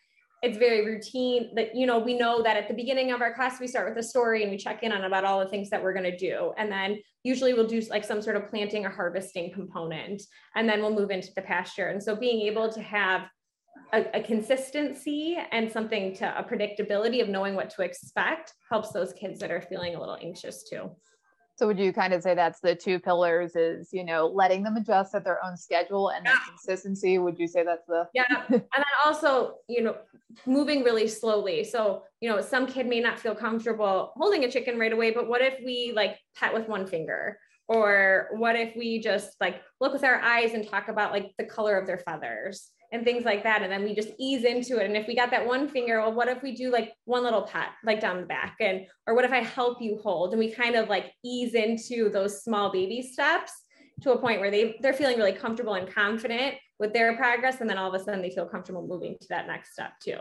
it's 0.41 0.57
very 0.57 0.85
routine 0.85 1.53
that 1.55 1.75
you 1.75 1.85
know 1.85 1.99
we 1.99 2.17
know 2.17 2.41
that 2.41 2.55
at 2.55 2.67
the 2.67 2.73
beginning 2.73 3.11
of 3.11 3.21
our 3.21 3.33
class 3.33 3.59
we 3.59 3.67
start 3.67 3.89
with 3.89 3.97
a 3.97 4.07
story 4.07 4.43
and 4.43 4.51
we 4.51 4.57
check 4.57 4.83
in 4.83 4.91
on 4.93 5.03
about 5.03 5.25
all 5.25 5.39
the 5.39 5.49
things 5.49 5.69
that 5.69 5.83
we're 5.83 5.91
going 5.91 6.09
to 6.09 6.17
do 6.17 6.53
and 6.57 6.71
then 6.71 6.97
usually 7.23 7.53
we'll 7.53 7.67
do 7.67 7.81
like 7.89 8.03
some 8.03 8.21
sort 8.21 8.35
of 8.35 8.47
planting 8.47 8.85
or 8.85 8.89
harvesting 8.89 9.51
component 9.51 10.21
and 10.55 10.67
then 10.67 10.81
we'll 10.81 10.93
move 10.93 11.11
into 11.11 11.29
the 11.35 11.41
pasture. 11.41 11.87
And 11.87 12.01
so 12.01 12.15
being 12.15 12.41
able 12.47 12.71
to 12.71 12.81
have 12.81 13.27
a, 13.93 14.19
a 14.19 14.23
consistency 14.23 15.37
and 15.51 15.71
something 15.71 16.15
to 16.15 16.39
a 16.39 16.43
predictability 16.43 17.21
of 17.21 17.29
knowing 17.29 17.55
what 17.55 17.69
to 17.71 17.81
expect 17.81 18.53
helps 18.69 18.91
those 18.91 19.13
kids 19.13 19.39
that 19.39 19.51
are 19.51 19.61
feeling 19.61 19.95
a 19.95 19.99
little 19.99 20.17
anxious 20.21 20.63
too 20.63 20.91
so 21.59 21.67
would 21.67 21.77
you 21.77 21.91
kind 21.91 22.13
of 22.13 22.23
say 22.23 22.33
that's 22.33 22.61
the 22.61 22.73
two 22.73 23.01
pillars 23.01 23.53
is, 23.57 23.89
you 23.91 24.05
know, 24.05 24.27
letting 24.27 24.63
them 24.63 24.77
adjust 24.77 25.13
at 25.13 25.25
their 25.25 25.43
own 25.43 25.57
schedule 25.57 26.07
and 26.07 26.25
yeah. 26.25 26.37
consistency? 26.47 27.17
Would 27.17 27.37
you 27.37 27.49
say 27.49 27.65
that's 27.65 27.85
the 27.85 28.07
Yeah. 28.13 28.23
and 28.47 28.63
then 28.71 28.85
also, 29.05 29.55
you 29.67 29.83
know, 29.83 29.97
moving 30.45 30.85
really 30.85 31.09
slowly. 31.09 31.65
So, 31.65 32.03
you 32.21 32.29
know, 32.29 32.39
some 32.39 32.65
kid 32.65 32.87
may 32.87 33.01
not 33.01 33.19
feel 33.19 33.35
comfortable 33.35 34.13
holding 34.15 34.45
a 34.45 34.49
chicken 34.49 34.79
right 34.79 34.93
away, 34.93 35.11
but 35.11 35.27
what 35.27 35.41
if 35.41 35.55
we 35.65 35.91
like 35.93 36.17
pet 36.33 36.53
with 36.53 36.69
one 36.69 36.87
finger? 36.87 37.37
Or 37.67 38.29
what 38.37 38.55
if 38.55 38.73
we 38.77 39.01
just 39.01 39.35
like 39.41 39.61
look 39.81 39.91
with 39.91 40.05
our 40.05 40.21
eyes 40.21 40.53
and 40.53 40.65
talk 40.65 40.87
about 40.87 41.11
like 41.11 41.33
the 41.37 41.43
color 41.43 41.77
of 41.77 41.85
their 41.85 41.97
feathers? 41.97 42.71
And 42.91 43.03
things 43.03 43.23
like 43.23 43.43
that. 43.43 43.61
And 43.61 43.71
then 43.71 43.83
we 43.83 43.93
just 43.93 44.09
ease 44.17 44.43
into 44.43 44.79
it. 44.79 44.85
And 44.85 44.97
if 44.97 45.07
we 45.07 45.15
got 45.15 45.31
that 45.31 45.45
one 45.45 45.67
finger, 45.67 45.99
well, 45.99 46.13
what 46.13 46.27
if 46.27 46.41
we 46.41 46.55
do 46.55 46.71
like 46.71 46.93
one 47.05 47.23
little 47.23 47.43
pat, 47.43 47.73
like 47.83 47.99
down 47.99 48.19
the 48.19 48.25
back? 48.25 48.57
And, 48.59 48.85
or 49.05 49.15
what 49.15 49.25
if 49.25 49.31
I 49.31 49.39
help 49.39 49.81
you 49.81 49.99
hold? 50.01 50.31
And 50.31 50.39
we 50.39 50.51
kind 50.51 50.75
of 50.75 50.89
like 50.89 51.11
ease 51.23 51.53
into 51.53 52.09
those 52.09 52.43
small 52.43 52.71
baby 52.71 53.01
steps 53.01 53.51
to 54.01 54.13
a 54.13 54.17
point 54.17 54.39
where 54.39 54.51
they, 54.51 54.77
they're 54.81 54.93
feeling 54.93 55.17
really 55.17 55.33
comfortable 55.33 55.75
and 55.75 55.93
confident 55.93 56.55
with 56.79 56.93
their 56.93 57.15
progress. 57.15 57.61
And 57.61 57.69
then 57.69 57.77
all 57.77 57.93
of 57.93 57.99
a 57.99 58.03
sudden 58.03 58.21
they 58.21 58.31
feel 58.31 58.45
comfortable 58.45 58.87
moving 58.87 59.17
to 59.21 59.27
that 59.29 59.47
next 59.47 59.73
step 59.73 59.91
too. 60.01 60.19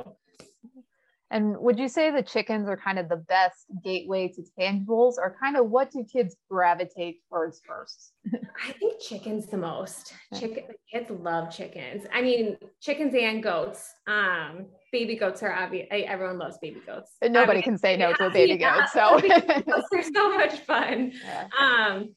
And 1.31 1.59
would 1.59 1.79
you 1.79 1.89
say 1.89 2.11
the 2.11 2.23
chickens 2.23 2.69
are 2.69 2.77
kind 2.77 2.99
of 2.99 3.09
the 3.09 3.17
best 3.17 3.67
gateway 3.85 4.29
to 4.29 4.43
tangibles, 4.59 5.15
or 5.19 5.37
kind 5.41 5.57
of 5.57 5.69
what 5.69 5.91
do 5.91 6.05
kids 6.11 6.37
gravitate 6.51 7.21
towards 7.29 7.61
first? 7.67 8.13
I 8.67 8.73
think 8.73 9.01
chickens 9.01 9.47
the 9.47 9.59
most. 9.59 10.15
Chicken 10.39 10.65
kids 10.91 11.11
love 11.11 11.55
chickens. 11.55 12.05
I 12.13 12.23
mean, 12.23 12.57
chickens 12.81 13.15
and 13.15 13.43
goats. 13.43 13.93
Um, 14.07 14.67
baby 14.91 15.17
goats 15.17 15.43
are 15.43 15.53
obvious. 15.53 15.87
Everyone 15.91 16.39
loves 16.39 16.57
baby 16.63 16.81
goats. 16.87 17.13
And 17.21 17.33
nobody 17.33 17.61
can 17.61 17.77
say 17.77 17.97
no 17.97 18.09
yeah, 18.09 18.17
to 18.17 18.27
a 18.27 18.31
baby 18.31 18.59
yeah. 18.59 18.81
goat. 18.81 18.89
So 18.93 19.83
they're 19.91 20.03
so 20.03 20.35
much 20.35 20.61
fun. 20.61 21.13
Yeah. 21.23 21.49
Um, 21.61 22.15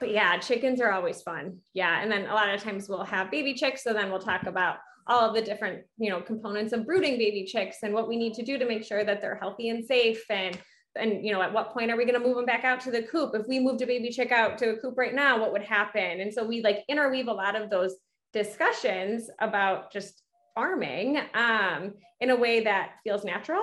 but 0.00 0.10
yeah, 0.10 0.38
chickens 0.38 0.80
are 0.80 0.92
always 0.92 1.22
fun. 1.22 1.58
Yeah, 1.74 2.02
and 2.02 2.10
then 2.10 2.26
a 2.26 2.34
lot 2.34 2.52
of 2.52 2.62
times 2.62 2.88
we'll 2.88 3.04
have 3.04 3.30
baby 3.30 3.54
chicks, 3.54 3.82
so 3.82 3.92
then 3.92 4.10
we'll 4.10 4.20
talk 4.20 4.46
about 4.46 4.76
all 5.08 5.32
the 5.32 5.42
different 5.42 5.84
you 5.98 6.10
know 6.10 6.20
components 6.20 6.72
of 6.72 6.86
brooding 6.86 7.18
baby 7.18 7.44
chicks 7.44 7.78
and 7.82 7.94
what 7.94 8.08
we 8.08 8.16
need 8.16 8.34
to 8.34 8.42
do 8.42 8.58
to 8.58 8.66
make 8.66 8.84
sure 8.84 9.04
that 9.04 9.20
they're 9.20 9.36
healthy 9.36 9.68
and 9.68 9.84
safe 9.84 10.24
and 10.30 10.58
and 10.96 11.24
you 11.24 11.32
know 11.32 11.42
at 11.42 11.52
what 11.52 11.72
point 11.72 11.90
are 11.90 11.96
we 11.96 12.04
going 12.04 12.20
to 12.20 12.26
move 12.26 12.36
them 12.36 12.46
back 12.46 12.64
out 12.64 12.80
to 12.80 12.90
the 12.90 13.02
coop? 13.02 13.32
If 13.34 13.46
we 13.46 13.60
moved 13.60 13.82
a 13.82 13.86
baby 13.86 14.10
chick 14.10 14.32
out 14.32 14.58
to 14.58 14.70
a 14.70 14.76
coop 14.78 14.96
right 14.96 15.14
now 15.14 15.38
what 15.40 15.52
would 15.52 15.62
happen? 15.62 16.20
And 16.20 16.32
so 16.32 16.44
we 16.44 16.62
like 16.62 16.84
interweave 16.88 17.28
a 17.28 17.32
lot 17.32 17.60
of 17.60 17.70
those 17.70 17.94
discussions 18.32 19.30
about 19.40 19.92
just 19.92 20.22
farming 20.54 21.20
um, 21.34 21.92
in 22.20 22.30
a 22.30 22.36
way 22.36 22.60
that 22.64 22.92
feels 23.04 23.24
natural 23.24 23.62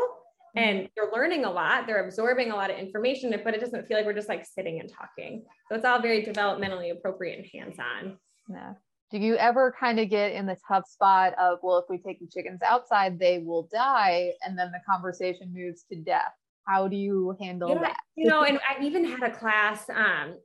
and 0.55 0.79
mm-hmm. 0.79 0.85
they're 0.95 1.12
learning 1.12 1.45
a 1.45 1.51
lot 1.51 1.88
they're 1.88 2.05
absorbing 2.05 2.51
a 2.51 2.55
lot 2.55 2.69
of 2.69 2.77
information 2.77 3.33
but 3.43 3.55
it 3.55 3.59
doesn't 3.59 3.88
feel 3.88 3.97
like 3.97 4.05
we're 4.05 4.13
just 4.13 4.29
like 4.29 4.45
sitting 4.45 4.79
and 4.79 4.89
talking. 4.89 5.43
So 5.69 5.75
it's 5.75 5.85
all 5.85 6.01
very 6.01 6.23
developmentally 6.23 6.91
appropriate 6.91 7.39
and 7.39 7.47
hands-on. 7.51 8.17
Yeah 8.50 8.73
do 9.13 9.20
you 9.20 9.36
ever 9.38 9.74
kind 9.79 10.00
of 10.00 10.10
get 10.10 10.32
in 10.32 10.48
the 10.48 10.58
tough 10.67 10.89
spot 10.89 11.34
of 11.39 11.60
well 11.62 11.77
if 11.77 11.86
we 11.88 12.00
take 12.00 12.20
the 12.20 12.27
chickens 12.27 12.62
outside 12.65 13.20
they 13.20 13.38
will 13.38 13.70
die 13.72 14.32
and 14.43 14.58
then 14.58 14.72
the 14.72 14.79
conversation 14.89 15.53
moves 15.53 15.84
to 15.91 15.96
death? 15.96 16.34
How 16.67 16.88
do 16.88 16.96
you 16.96 17.38
handle 17.39 17.70
you 17.70 17.75
know, 17.75 17.82
that? 17.82 17.98
you 18.15 18.27
know 18.27 18.43
and 18.43 18.60
i've 18.67 18.84
even 18.84 19.05
had 19.05 19.22
a 19.24 19.32
class 19.32 19.89
um 19.89 20.36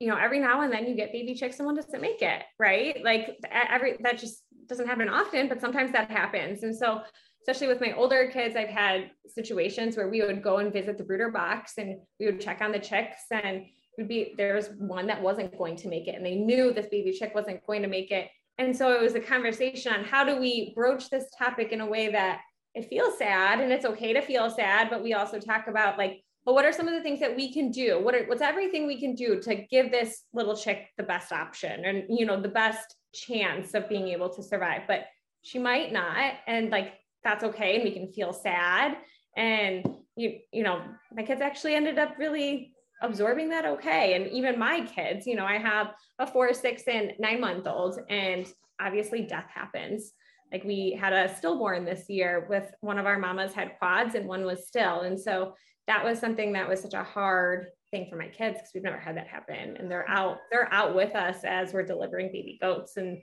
you 0.00 0.08
know 0.08 0.16
every 0.16 0.40
now 0.40 0.62
and 0.62 0.72
then 0.72 0.86
you 0.86 0.96
get 0.96 1.12
baby 1.12 1.34
chicks 1.34 1.58
and 1.58 1.66
one 1.66 1.76
doesn't 1.76 2.00
make 2.00 2.22
it 2.22 2.42
right? 2.58 3.04
Like 3.04 3.38
every 3.52 3.98
that 4.00 4.18
just 4.18 4.42
doesn't 4.66 4.86
happen 4.86 5.08
often 5.08 5.48
but 5.48 5.60
sometimes 5.60 5.92
that 5.92 6.10
happens. 6.10 6.62
And 6.62 6.74
so 6.74 7.02
especially 7.42 7.66
with 7.66 7.80
my 7.80 7.92
older 7.92 8.30
kids 8.32 8.56
i've 8.56 8.70
had 8.70 9.10
situations 9.26 9.98
where 9.98 10.08
we 10.08 10.22
would 10.22 10.42
go 10.42 10.58
and 10.58 10.72
visit 10.72 10.96
the 10.96 11.04
brooder 11.04 11.30
box 11.30 11.74
and 11.76 11.98
we 12.18 12.24
would 12.24 12.40
check 12.40 12.62
on 12.62 12.72
the 12.72 12.78
chicks 12.78 13.24
and 13.30 13.66
would 13.98 14.08
be 14.08 14.34
there 14.36 14.54
was 14.54 14.70
one 14.78 15.06
that 15.06 15.22
wasn't 15.22 15.56
going 15.56 15.76
to 15.76 15.88
make 15.88 16.08
it 16.08 16.14
and 16.14 16.24
they 16.24 16.34
knew 16.34 16.72
this 16.72 16.86
baby 16.86 17.12
chick 17.12 17.34
wasn't 17.34 17.64
going 17.66 17.82
to 17.82 17.88
make 17.88 18.10
it 18.10 18.28
and 18.58 18.76
so 18.76 18.92
it 18.92 19.02
was 19.02 19.14
a 19.14 19.20
conversation 19.20 19.92
on 19.92 20.04
how 20.04 20.24
do 20.24 20.38
we 20.38 20.72
broach 20.74 21.10
this 21.10 21.26
topic 21.36 21.72
in 21.72 21.80
a 21.80 21.86
way 21.86 22.10
that 22.12 22.40
it 22.74 22.88
feels 22.88 23.18
sad 23.18 23.60
and 23.60 23.72
it's 23.72 23.84
okay 23.84 24.12
to 24.12 24.20
feel 24.20 24.50
sad, 24.50 24.90
but 24.90 25.02
we 25.02 25.14
also 25.14 25.38
talk 25.38 25.66
about 25.68 25.96
like, 25.96 26.22
well, 26.44 26.54
what 26.54 26.64
are 26.64 26.72
some 26.72 26.88
of 26.88 26.94
the 26.94 27.00
things 27.00 27.20
that 27.20 27.34
we 27.34 27.52
can 27.52 27.70
do? 27.70 28.02
What 28.02 28.14
are 28.14 28.24
what's 28.26 28.42
everything 28.42 28.86
we 28.86 29.00
can 29.00 29.14
do 29.14 29.40
to 29.40 29.54
give 29.54 29.90
this 29.90 30.24
little 30.34 30.56
chick 30.56 30.88
the 30.98 31.02
best 31.02 31.32
option 31.32 31.84
and 31.84 32.04
you 32.10 32.26
know 32.26 32.40
the 32.40 32.48
best 32.48 32.96
chance 33.14 33.72
of 33.72 33.88
being 33.88 34.08
able 34.08 34.28
to 34.28 34.42
survive? 34.42 34.82
But 34.86 35.06
she 35.42 35.58
might 35.58 35.92
not, 35.92 36.34
and 36.46 36.70
like 36.70 36.94
that's 37.22 37.44
okay, 37.44 37.76
and 37.76 37.84
we 37.84 37.92
can 37.92 38.12
feel 38.12 38.34
sad. 38.34 38.98
And 39.36 39.86
you 40.16 40.38
you 40.52 40.64
know, 40.64 40.82
my 41.12 41.22
kids 41.22 41.40
actually 41.40 41.76
ended 41.76 41.98
up 41.98 42.18
really 42.18 42.74
absorbing 43.02 43.48
that 43.50 43.64
okay. 43.64 44.14
And 44.14 44.28
even 44.28 44.58
my 44.58 44.80
kids, 44.82 45.26
you 45.26 45.36
know, 45.36 45.46
I 45.46 45.58
have 45.58 45.92
a 46.18 46.26
four, 46.26 46.52
six, 46.54 46.84
and 46.86 47.12
nine 47.18 47.40
month 47.40 47.66
old, 47.66 47.98
and 48.08 48.46
obviously 48.80 49.22
death 49.22 49.48
happens. 49.52 50.12
Like 50.52 50.64
we 50.64 50.96
had 50.98 51.12
a 51.12 51.34
stillborn 51.34 51.84
this 51.84 52.08
year 52.08 52.46
with 52.48 52.72
one 52.80 52.98
of 52.98 53.06
our 53.06 53.18
mamas 53.18 53.52
had 53.52 53.76
quads 53.78 54.14
and 54.14 54.28
one 54.28 54.44
was 54.44 54.68
still. 54.68 55.00
And 55.00 55.18
so 55.18 55.54
that 55.86 56.04
was 56.04 56.18
something 56.18 56.52
that 56.52 56.68
was 56.68 56.80
such 56.80 56.94
a 56.94 57.02
hard 57.02 57.66
thing 57.90 58.06
for 58.08 58.16
my 58.16 58.28
kids 58.28 58.58
because 58.58 58.70
we've 58.74 58.84
never 58.84 58.98
had 58.98 59.16
that 59.16 59.26
happen. 59.26 59.76
And 59.76 59.90
they're 59.90 60.08
out, 60.08 60.38
they're 60.50 60.72
out 60.72 60.94
with 60.94 61.14
us 61.14 61.38
as 61.44 61.72
we're 61.72 61.84
delivering 61.84 62.28
baby 62.28 62.58
goats. 62.60 62.96
And 62.96 63.20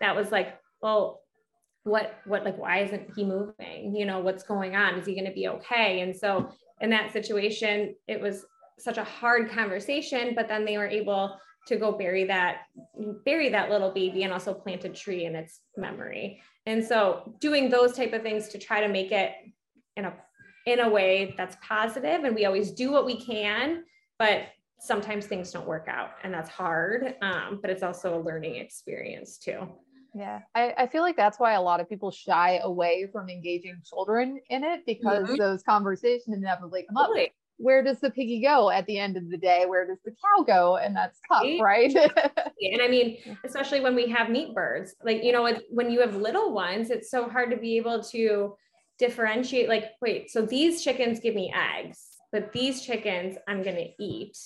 that 0.00 0.14
was 0.14 0.30
like, 0.30 0.58
well, 0.82 1.22
what, 1.84 2.14
what, 2.24 2.44
like, 2.44 2.58
why 2.58 2.80
isn't 2.80 3.14
he 3.14 3.24
moving? 3.24 3.94
You 3.94 4.06
know, 4.06 4.20
what's 4.20 4.42
going 4.42 4.76
on? 4.76 4.94
Is 4.94 5.06
he 5.06 5.14
going 5.14 5.26
to 5.26 5.32
be 5.32 5.48
okay? 5.48 6.00
And 6.00 6.14
so 6.14 6.50
in 6.80 6.90
that 6.90 7.12
situation, 7.12 7.94
it 8.08 8.20
was 8.20 8.44
such 8.78 8.98
a 8.98 9.04
hard 9.04 9.50
conversation, 9.50 10.34
but 10.34 10.48
then 10.48 10.64
they 10.64 10.78
were 10.78 10.88
able 10.88 11.38
to 11.66 11.76
go 11.76 11.92
bury 11.92 12.24
that 12.24 12.62
bury 13.24 13.48
that 13.48 13.70
little 13.70 13.90
baby 13.90 14.22
and 14.22 14.32
also 14.32 14.52
plant 14.52 14.84
a 14.84 14.88
tree 14.88 15.24
in 15.24 15.34
its 15.34 15.60
memory. 15.76 16.40
And 16.66 16.84
so 16.84 17.34
doing 17.40 17.70
those 17.70 17.96
type 17.96 18.12
of 18.12 18.22
things 18.22 18.48
to 18.48 18.58
try 18.58 18.80
to 18.80 18.88
make 18.88 19.12
it 19.12 19.32
in 19.96 20.04
a 20.04 20.14
in 20.66 20.80
a 20.80 20.88
way 20.88 21.34
that's 21.36 21.56
positive 21.62 22.24
and 22.24 22.34
we 22.34 22.46
always 22.46 22.70
do 22.70 22.90
what 22.90 23.04
we 23.04 23.20
can 23.20 23.84
but 24.18 24.46
sometimes 24.80 25.26
things 25.26 25.50
don't 25.50 25.66
work 25.66 25.86
out 25.88 26.10
and 26.22 26.32
that's 26.32 26.48
hard 26.48 27.14
um, 27.22 27.58
but 27.60 27.70
it's 27.70 27.82
also 27.82 28.18
a 28.18 28.20
learning 28.20 28.56
experience 28.56 29.38
too. 29.38 29.68
Yeah 30.14 30.40
I, 30.54 30.74
I 30.78 30.86
feel 30.86 31.02
like 31.02 31.16
that's 31.16 31.38
why 31.38 31.52
a 31.52 31.62
lot 31.62 31.80
of 31.80 31.88
people 31.88 32.10
shy 32.10 32.60
away 32.62 33.08
from 33.12 33.28
engaging 33.28 33.80
children 33.84 34.40
in 34.48 34.64
it 34.64 34.80
because 34.86 35.24
mm-hmm. 35.24 35.36
those 35.36 35.62
conversations 35.62 36.36
inevitably 36.36 36.86
come 36.88 36.96
up 36.96 37.10
where 37.56 37.82
does 37.82 38.00
the 38.00 38.10
piggy 38.10 38.40
go 38.40 38.70
at 38.70 38.86
the 38.86 38.98
end 38.98 39.16
of 39.16 39.30
the 39.30 39.36
day? 39.36 39.64
Where 39.66 39.86
does 39.86 39.98
the 40.04 40.12
cow 40.12 40.42
go? 40.42 40.76
And 40.76 40.94
that's 40.94 41.20
tough, 41.30 41.46
right? 41.60 41.94
and 41.94 42.82
I 42.82 42.88
mean, 42.88 43.18
especially 43.44 43.80
when 43.80 43.94
we 43.94 44.08
have 44.08 44.28
meat 44.28 44.54
birds, 44.54 44.94
like, 45.04 45.22
you 45.22 45.32
know, 45.32 45.48
when 45.70 45.90
you 45.90 46.00
have 46.00 46.16
little 46.16 46.52
ones, 46.52 46.90
it's 46.90 47.10
so 47.10 47.28
hard 47.28 47.50
to 47.50 47.56
be 47.56 47.76
able 47.76 48.02
to 48.04 48.56
differentiate, 48.98 49.68
like, 49.68 49.90
wait, 50.00 50.30
so 50.30 50.42
these 50.42 50.82
chickens 50.82 51.20
give 51.20 51.34
me 51.34 51.52
eggs, 51.54 52.06
but 52.32 52.52
these 52.52 52.82
chickens 52.82 53.36
I'm 53.46 53.62
going 53.62 53.76
to 53.76 54.02
eat. 54.02 54.36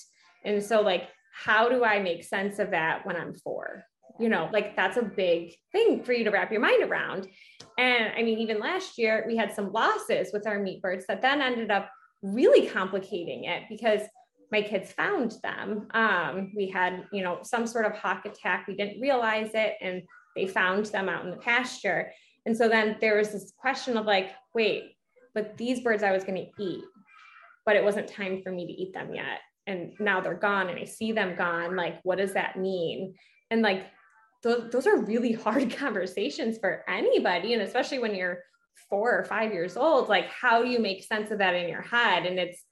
And 0.45 0.63
so, 0.63 0.81
like, 0.81 1.09
how 1.33 1.69
do 1.69 1.83
I 1.83 1.99
make 1.99 2.23
sense 2.23 2.59
of 2.59 2.71
that 2.71 3.05
when 3.05 3.15
I'm 3.15 3.33
four? 3.33 3.83
You 4.19 4.27
know, 4.27 4.49
like 4.51 4.75
that's 4.75 4.97
a 4.97 5.03
big 5.03 5.53
thing 5.71 6.03
for 6.03 6.11
you 6.11 6.25
to 6.25 6.29
wrap 6.29 6.51
your 6.51 6.59
mind 6.59 6.83
around. 6.83 7.27
And 7.77 8.11
I 8.17 8.21
mean, 8.21 8.39
even 8.39 8.59
last 8.59 8.97
year, 8.97 9.23
we 9.25 9.37
had 9.37 9.55
some 9.55 9.71
losses 9.71 10.31
with 10.33 10.45
our 10.45 10.59
meat 10.59 10.81
birds 10.81 11.05
that 11.07 11.21
then 11.21 11.41
ended 11.41 11.71
up 11.71 11.89
really 12.21 12.67
complicating 12.67 13.45
it 13.45 13.63
because 13.69 14.01
my 14.51 14.61
kids 14.61 14.91
found 14.91 15.35
them. 15.43 15.87
Um, 15.93 16.51
we 16.55 16.69
had, 16.69 17.05
you 17.11 17.23
know, 17.23 17.39
some 17.43 17.67
sort 17.67 17.85
of 17.85 17.93
hawk 17.93 18.25
attack. 18.25 18.65
We 18.67 18.75
didn't 18.75 18.99
realize 18.99 19.51
it, 19.53 19.75
and 19.81 20.01
they 20.35 20.47
found 20.47 20.87
them 20.87 21.07
out 21.07 21.23
in 21.23 21.31
the 21.31 21.37
pasture. 21.37 22.11
And 22.45 22.57
so 22.57 22.67
then 22.67 22.97
there 22.99 23.17
was 23.17 23.31
this 23.31 23.53
question 23.57 23.97
of 23.97 24.05
like, 24.05 24.31
wait, 24.55 24.95
but 25.35 25.57
these 25.57 25.81
birds 25.81 26.03
I 26.03 26.11
was 26.11 26.23
going 26.23 26.45
to 26.45 26.63
eat, 26.63 26.83
but 27.65 27.75
it 27.75 27.83
wasn't 27.83 28.07
time 28.07 28.41
for 28.41 28.51
me 28.51 28.65
to 28.65 28.73
eat 28.73 28.93
them 28.93 29.13
yet. 29.13 29.39
And 29.67 29.93
now 29.99 30.19
they're 30.19 30.33
gone, 30.33 30.69
and 30.69 30.79
I 30.79 30.85
see 30.85 31.11
them 31.11 31.35
gone. 31.35 31.75
Like, 31.75 31.99
what 32.03 32.17
does 32.17 32.33
that 32.33 32.57
mean? 32.57 33.13
And 33.51 33.61
like, 33.61 33.85
those, 34.41 34.71
those 34.71 34.87
are 34.87 34.97
really 34.97 35.31
hard 35.45 35.75
conversations 35.75 36.57
for 36.57 36.83
anybody, 36.87 37.53
and 37.53 37.61
especially 37.61 37.99
when 37.99 38.15
you're 38.15 38.39
four 38.89 39.17
or 39.17 39.23
five 39.25 39.53
years 39.53 39.77
old 39.77 40.09
like 40.09 40.27
how 40.29 40.63
do 40.63 40.69
you 40.69 40.79
make 40.79 41.03
sense 41.03 41.31
of 41.31 41.39
that 41.39 41.55
in 41.55 41.69
your 41.69 41.81
head. 41.81 42.25
And 42.25 42.39
it's 42.39 42.63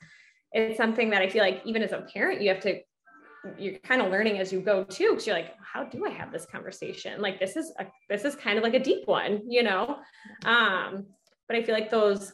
it's 0.54 0.78
something 0.78 1.10
that 1.10 1.22
i 1.22 1.30
feel 1.30 1.44
like 1.44 1.62
even 1.66 1.84
as 1.84 1.92
a 1.92 2.08
parent 2.14 2.42
you 2.42 2.50
have 2.50 2.62
to 2.62 2.80
you're 3.58 3.78
kind 3.80 4.02
of 4.02 4.12
learning 4.12 4.40
as 4.40 4.52
you 4.52 4.60
go 4.60 4.84
too 4.84 5.10
because 5.10 5.28
you're 5.28 5.36
like 5.36 5.54
how 5.62 5.84
do 5.84 6.06
i 6.06 6.10
have 6.10 6.32
this 6.32 6.46
conversation? 6.46 7.22
Like 7.22 7.40
this 7.40 7.56
is 7.56 7.74
a, 7.80 7.86
this 8.10 8.26
is 8.26 8.36
kind 8.36 8.58
of 8.58 8.64
like 8.64 8.74
a 8.74 8.80
deep 8.80 9.08
one 9.08 9.42
you 9.50 9.64
know? 9.64 9.98
Um 10.46 11.06
but 11.48 11.58
i 11.58 11.64
feel 11.64 11.76
like 11.76 11.90
those 11.90 12.34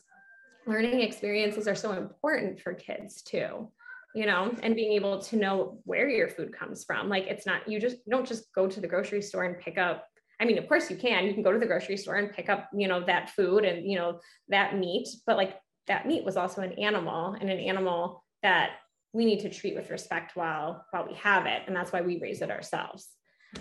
learning 0.66 1.02
experiences 1.02 1.68
are 1.68 1.76
so 1.76 1.92
important 1.92 2.62
for 2.62 2.74
kids 2.74 3.22
too 3.22 3.70
you 4.14 4.26
know 4.26 4.54
and 4.62 4.76
being 4.76 4.94
able 4.94 5.20
to 5.20 5.36
know 5.36 5.80
where 5.86 6.10
your 6.10 6.30
food 6.30 6.54
comes 6.54 6.84
from. 6.84 7.10
Like 7.10 7.26
it's 7.26 7.46
not 7.46 7.68
you 7.68 7.80
just 7.80 7.98
you 8.06 8.12
don't 8.12 8.28
just 8.28 8.54
go 8.54 8.68
to 8.68 8.80
the 8.80 8.88
grocery 8.88 9.22
store 9.22 9.44
and 9.44 9.60
pick 9.60 9.78
up 9.78 10.08
I 10.44 10.46
mean, 10.46 10.58
of 10.58 10.68
course 10.68 10.92
you 10.92 10.98
can. 10.98 11.26
You 11.26 11.34
can 11.34 11.42
go 11.42 11.54
to 11.54 11.58
the 11.58 11.66
grocery 11.66 11.96
store 11.96 12.16
and 12.16 12.30
pick 12.30 12.50
up, 12.50 12.70
you 12.74 12.90
know, 12.90 13.02
that 13.06 13.30
food 13.30 13.64
and, 13.64 13.90
you 13.90 13.98
know, 13.98 14.20
that 14.50 14.78
meat, 14.78 15.08
but 15.26 15.38
like 15.38 15.58
that 15.88 16.06
meat 16.06 16.26
was 16.26 16.36
also 16.36 16.62
an 16.62 16.74
animal 16.74 17.38
and 17.40 17.50
an 17.50 17.60
animal 17.60 18.26
that 18.42 18.72
we 19.14 19.24
need 19.24 19.40
to 19.40 19.50
treat 19.50 19.74
with 19.74 19.90
respect 19.90 20.36
while 20.36 20.86
while 20.92 21.08
we 21.08 21.14
have 21.16 21.46
it. 21.46 21.62
And 21.66 21.74
that's 21.74 21.94
why 21.94 22.02
we 22.02 22.20
raise 22.20 22.42
it 22.42 22.52
ourselves. 22.52 23.08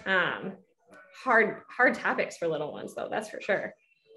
Um, 0.07 0.55
hard, 1.23 1.63
hard 1.71 1.95
topics 1.95 2.37
for 2.37 2.49
little 2.49 2.73
ones 2.73 2.97
though, 2.97 3.07
that's 3.09 3.31
for 3.31 3.41
sure. 3.41 3.73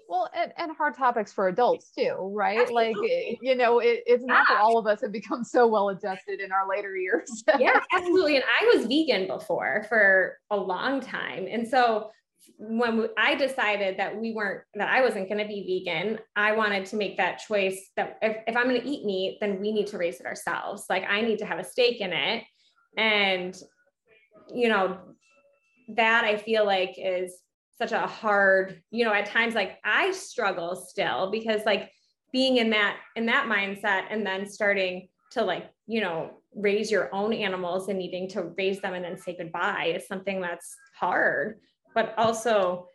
Well, 0.08 0.28
and, 0.36 0.52
and 0.56 0.76
hard 0.76 0.96
topics 0.96 1.32
for 1.32 1.46
adults 1.46 1.92
too, 1.96 2.32
right? 2.34 2.60
Absolutely. 2.62 3.28
Like, 3.30 3.38
you 3.42 3.54
know, 3.54 3.78
it, 3.78 4.02
it's 4.06 4.24
not 4.24 4.44
yeah. 4.48 4.56
that 4.56 4.62
all 4.62 4.76
of 4.76 4.88
us 4.88 5.02
have 5.02 5.12
become 5.12 5.44
so 5.44 5.68
well 5.68 5.90
adjusted 5.90 6.40
in 6.40 6.50
our 6.50 6.68
later 6.68 6.96
years. 6.96 7.44
yeah, 7.58 7.80
absolutely. 7.92 8.36
And 8.36 8.44
I 8.60 8.72
was 8.74 8.86
vegan 8.86 9.28
before 9.28 9.86
for 9.88 10.38
a 10.50 10.56
long 10.56 11.00
time. 11.00 11.46
And 11.48 11.66
so 11.66 12.10
when 12.58 13.08
I 13.18 13.34
decided 13.34 13.98
that 13.98 14.16
we 14.16 14.32
weren't, 14.32 14.62
that 14.74 14.88
I 14.88 15.02
wasn't 15.02 15.28
going 15.28 15.40
to 15.40 15.48
be 15.48 15.84
vegan, 15.84 16.18
I 16.34 16.52
wanted 16.52 16.86
to 16.86 16.96
make 16.96 17.16
that 17.18 17.38
choice 17.38 17.90
that 17.96 18.18
if, 18.22 18.38
if 18.46 18.56
I'm 18.56 18.68
going 18.68 18.80
to 18.80 18.88
eat 18.88 19.04
meat, 19.04 19.38
then 19.40 19.60
we 19.60 19.72
need 19.72 19.88
to 19.88 19.98
raise 19.98 20.20
it 20.20 20.26
ourselves. 20.26 20.84
Like 20.88 21.04
I 21.08 21.20
need 21.20 21.38
to 21.40 21.46
have 21.46 21.58
a 21.58 21.64
stake 21.64 22.00
in 22.00 22.12
it. 22.12 22.44
And, 22.96 23.56
you 24.54 24.68
know, 24.68 24.98
that 25.88 26.24
I 26.24 26.36
feel 26.36 26.64
like 26.64 26.94
is 26.96 27.40
such 27.78 27.92
a 27.92 28.06
hard, 28.06 28.80
you 28.90 29.04
know, 29.04 29.12
at 29.12 29.26
times 29.26 29.54
like 29.54 29.78
I 29.84 30.12
struggle 30.12 30.76
still 30.76 31.30
because 31.30 31.60
like 31.66 31.90
being 32.32 32.56
in 32.56 32.70
that, 32.70 32.96
in 33.16 33.26
that 33.26 33.46
mindset 33.46 34.04
and 34.10 34.24
then 34.26 34.48
starting 34.48 35.08
to 35.32 35.42
like, 35.44 35.70
you 35.86 36.00
know, 36.00 36.30
raise 36.54 36.90
your 36.90 37.14
own 37.14 37.34
animals 37.34 37.88
and 37.88 37.98
needing 37.98 38.28
to 38.30 38.50
raise 38.56 38.80
them 38.80 38.94
and 38.94 39.04
then 39.04 39.18
say 39.18 39.36
goodbye 39.36 39.92
is 39.94 40.08
something 40.08 40.40
that's 40.40 40.74
hard 40.98 41.60
but 41.96 42.14
also 42.16 42.86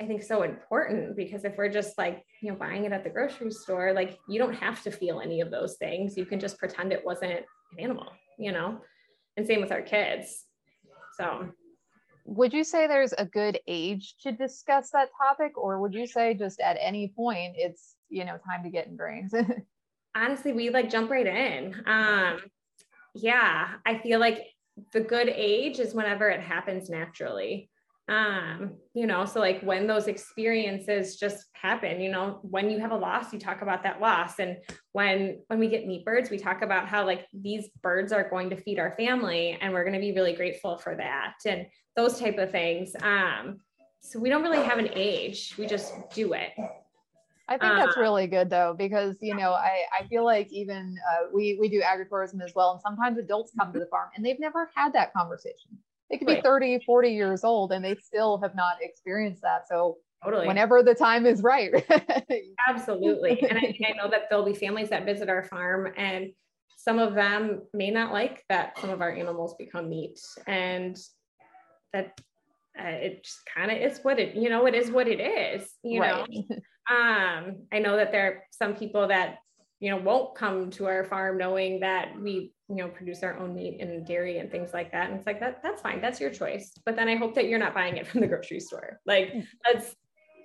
I 0.00 0.06
think 0.06 0.22
so 0.22 0.42
important 0.42 1.16
because 1.16 1.44
if 1.44 1.56
we're 1.56 1.68
just 1.68 1.98
like, 1.98 2.24
you 2.40 2.50
know, 2.50 2.56
buying 2.56 2.84
it 2.84 2.92
at 2.92 3.04
the 3.04 3.10
grocery 3.10 3.50
store, 3.50 3.92
like 3.92 4.18
you 4.28 4.38
don't 4.38 4.54
have 4.54 4.82
to 4.84 4.90
feel 4.90 5.20
any 5.20 5.40
of 5.40 5.50
those 5.50 5.76
things. 5.76 6.16
You 6.16 6.24
can 6.24 6.40
just 6.40 6.58
pretend 6.58 6.92
it 6.92 7.04
wasn't 7.04 7.32
an 7.32 7.44
animal, 7.78 8.10
you 8.38 8.50
know? 8.50 8.80
And 9.36 9.46
same 9.46 9.60
with 9.60 9.70
our 9.70 9.82
kids. 9.82 10.46
So 11.16 11.48
would 12.26 12.52
you 12.52 12.64
say 12.64 12.86
there's 12.86 13.12
a 13.12 13.26
good 13.26 13.60
age 13.68 14.14
to 14.22 14.32
discuss 14.32 14.90
that 14.90 15.10
topic 15.16 15.58
or 15.58 15.80
would 15.80 15.94
you 15.94 16.06
say 16.06 16.34
just 16.34 16.60
at 16.60 16.78
any 16.80 17.12
point 17.14 17.54
it's, 17.56 17.96
you 18.08 18.24
know, 18.24 18.38
time 18.48 18.62
to 18.64 18.70
get 18.70 18.86
ingrained? 18.86 19.30
Honestly, 20.16 20.52
we 20.52 20.70
like 20.70 20.90
jump 20.90 21.10
right 21.10 21.26
in. 21.26 21.74
Um 21.86 22.38
yeah, 23.14 23.74
I 23.86 23.98
feel 23.98 24.18
like 24.18 24.46
the 24.92 25.00
good 25.00 25.28
age 25.28 25.78
is 25.78 25.94
whenever 25.94 26.28
it 26.28 26.40
happens 26.40 26.90
naturally 26.90 27.70
um 28.10 28.74
you 28.92 29.06
know 29.06 29.24
so 29.24 29.40
like 29.40 29.62
when 29.62 29.86
those 29.86 30.08
experiences 30.08 31.16
just 31.16 31.46
happen 31.54 32.02
you 32.02 32.10
know 32.10 32.38
when 32.42 32.68
you 32.70 32.78
have 32.78 32.90
a 32.90 32.96
loss 32.96 33.32
you 33.32 33.38
talk 33.38 33.62
about 33.62 33.82
that 33.82 33.98
loss. 33.98 34.38
And 34.40 34.58
when 34.92 35.40
when 35.46 35.58
we 35.58 35.68
get 35.68 35.86
meat 35.86 36.04
birds 36.04 36.28
we 36.28 36.36
talk 36.36 36.60
about 36.60 36.86
how 36.86 37.06
like 37.06 37.26
these 37.32 37.68
birds 37.82 38.12
are 38.12 38.28
going 38.28 38.50
to 38.50 38.56
feed 38.56 38.78
our 38.78 38.94
family 38.96 39.56
and 39.58 39.72
we're 39.72 39.84
going 39.84 39.94
to 39.94 40.00
be 40.00 40.12
really 40.12 40.34
grateful 40.34 40.76
for 40.76 40.94
that 40.96 41.36
and 41.46 41.66
those 41.96 42.18
type 42.20 42.36
of 42.36 42.50
things. 42.50 42.94
Um 43.00 43.60
so 44.00 44.18
we 44.18 44.28
don't 44.28 44.42
really 44.42 44.62
have 44.62 44.78
an 44.78 44.90
age 44.94 45.54
we 45.56 45.66
just 45.66 45.94
do 46.10 46.34
it. 46.34 46.50
I 47.48 47.58
think 47.58 47.74
that's 47.74 47.96
uh, 47.96 48.00
really 48.00 48.26
good 48.26 48.50
though, 48.50 48.74
because 48.76 49.16
you 49.22 49.34
know, 49.34 49.52
I, 49.52 49.82
I 49.98 50.06
feel 50.08 50.24
like 50.24 50.50
even 50.50 50.96
uh, 51.10 51.26
we 51.32 51.58
we 51.60 51.68
do 51.68 51.82
agritourism 51.82 52.42
as 52.42 52.54
well, 52.54 52.72
and 52.72 52.80
sometimes 52.80 53.18
adults 53.18 53.52
come 53.58 53.70
to 53.72 53.78
the 53.78 53.86
farm 53.86 54.08
and 54.16 54.24
they've 54.24 54.40
never 54.40 54.70
had 54.74 54.94
that 54.94 55.12
conversation 55.12 55.78
they 56.20 56.26
could 56.26 56.36
be 56.36 56.42
30 56.42 56.80
40 56.84 57.10
years 57.10 57.44
old 57.44 57.72
and 57.72 57.84
they 57.84 57.96
still 57.96 58.38
have 58.38 58.54
not 58.54 58.76
experienced 58.80 59.42
that. 59.42 59.68
So 59.68 59.98
totally. 60.22 60.46
whenever 60.46 60.82
the 60.82 60.94
time 60.94 61.26
is 61.26 61.42
right. 61.42 61.72
Absolutely. 62.68 63.42
And 63.42 63.58
I, 63.58 63.74
I 63.88 63.92
know 63.96 64.10
that 64.10 64.22
there'll 64.28 64.44
be 64.44 64.54
families 64.54 64.90
that 64.90 65.04
visit 65.04 65.28
our 65.28 65.44
farm 65.44 65.92
and 65.96 66.32
some 66.76 66.98
of 66.98 67.14
them 67.14 67.62
may 67.72 67.90
not 67.90 68.12
like 68.12 68.44
that 68.48 68.78
some 68.78 68.90
of 68.90 69.00
our 69.00 69.10
animals 69.10 69.54
become 69.58 69.88
meat 69.88 70.20
and 70.46 70.98
that 71.92 72.20
uh, 72.78 72.88
it 72.88 73.24
just 73.24 73.38
kind 73.54 73.70
of 73.70 73.78
is 73.78 74.00
what 74.02 74.18
it 74.18 74.34
you 74.34 74.50
know 74.50 74.66
it 74.66 74.74
is 74.74 74.90
what 74.90 75.06
it 75.06 75.20
is 75.20 75.68
you 75.82 76.00
right. 76.00 76.28
know 76.28 76.56
Um, 76.90 77.62
I 77.72 77.78
know 77.78 77.96
that 77.96 78.12
there 78.12 78.26
are 78.26 78.42
some 78.50 78.74
people 78.74 79.08
that 79.08 79.38
you 79.80 79.90
know 79.90 79.96
won't 79.96 80.34
come 80.34 80.70
to 80.72 80.86
our 80.86 81.04
farm 81.04 81.38
knowing 81.38 81.80
that 81.80 82.12
we 82.20 82.52
you 82.68 82.76
know 82.76 82.88
produce 82.88 83.22
our 83.22 83.38
own 83.38 83.54
meat 83.54 83.80
and 83.80 84.06
dairy 84.06 84.38
and 84.38 84.50
things 84.50 84.72
like 84.72 84.90
that 84.90 85.08
and 85.08 85.18
it's 85.18 85.26
like 85.26 85.38
that 85.40 85.62
that's 85.62 85.82
fine 85.82 86.00
that's 86.00 86.20
your 86.20 86.30
choice 86.30 86.72
but 86.86 86.96
then 86.96 87.08
i 87.08 87.14
hope 87.14 87.34
that 87.34 87.46
you're 87.46 87.58
not 87.58 87.74
buying 87.74 87.96
it 87.96 88.06
from 88.06 88.20
the 88.20 88.26
grocery 88.26 88.60
store 88.60 89.00
like 89.06 89.32
mm. 89.32 89.46
let's 89.64 89.96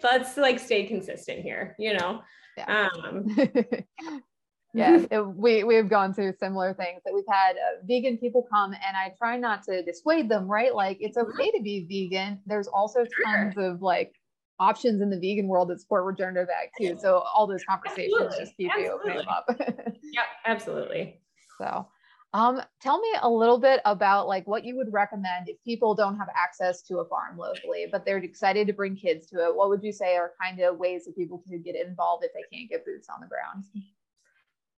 let's 0.03 0.37
like 0.37 0.59
stay 0.59 0.85
consistent 0.85 1.39
here 1.39 1.75
you 1.79 1.93
know 1.93 2.21
yeah. 2.57 2.89
um 3.03 3.25
yeah 4.73 5.05
it, 5.11 5.21
we 5.35 5.63
we've 5.63 5.89
gone 5.89 6.13
through 6.13 6.33
similar 6.39 6.73
things 6.73 7.01
that 7.05 7.13
we've 7.13 7.23
had 7.29 7.53
uh, 7.53 7.79
vegan 7.85 8.17
people 8.17 8.45
come 8.51 8.73
and 8.73 8.97
i 8.97 9.13
try 9.17 9.37
not 9.37 9.63
to 9.63 9.81
dissuade 9.83 10.27
them 10.27 10.45
right 10.45 10.75
like 10.75 10.97
it's 10.99 11.17
okay 11.17 11.49
to 11.51 11.61
be 11.63 11.85
vegan 11.89 12.39
there's 12.45 12.67
also 12.67 13.05
tons 13.25 13.53
sure. 13.53 13.71
of 13.71 13.81
like 13.81 14.13
options 14.59 15.01
in 15.01 15.09
the 15.09 15.19
vegan 15.19 15.47
world 15.47 15.69
that 15.69 15.79
support 15.79 16.05
regenerative 16.05 16.49
ag 16.49 16.69
too. 16.77 16.97
So 16.99 17.23
all 17.33 17.47
those 17.47 17.63
conversations 17.63 18.13
absolutely. 18.13 18.39
just 18.39 18.57
keep 18.57 18.71
absolutely. 18.71 19.13
you 19.13 19.19
opening 19.21 19.27
up. 19.27 19.95
yeah, 20.13 20.21
absolutely. 20.45 21.21
So 21.57 21.87
um, 22.33 22.61
tell 22.81 22.99
me 22.99 23.09
a 23.21 23.29
little 23.29 23.57
bit 23.57 23.81
about 23.85 24.27
like 24.27 24.47
what 24.47 24.63
you 24.63 24.75
would 24.77 24.93
recommend 24.93 25.49
if 25.49 25.57
people 25.63 25.95
don't 25.95 26.17
have 26.17 26.27
access 26.35 26.81
to 26.83 26.99
a 26.99 27.05
farm 27.05 27.37
locally, 27.37 27.87
but 27.91 28.05
they're 28.05 28.17
excited 28.17 28.67
to 28.67 28.73
bring 28.73 28.95
kids 28.95 29.25
to 29.27 29.37
it. 29.45 29.55
What 29.55 29.69
would 29.69 29.83
you 29.83 29.91
say 29.91 30.15
are 30.15 30.33
kind 30.41 30.59
of 30.59 30.77
ways 30.77 31.05
that 31.05 31.15
people 31.15 31.43
can 31.47 31.61
get 31.61 31.75
involved 31.75 32.23
if 32.23 32.31
they 32.33 32.55
can't 32.55 32.69
get 32.69 32.85
boots 32.85 33.07
on 33.09 33.21
the 33.21 33.27
ground? 33.27 33.65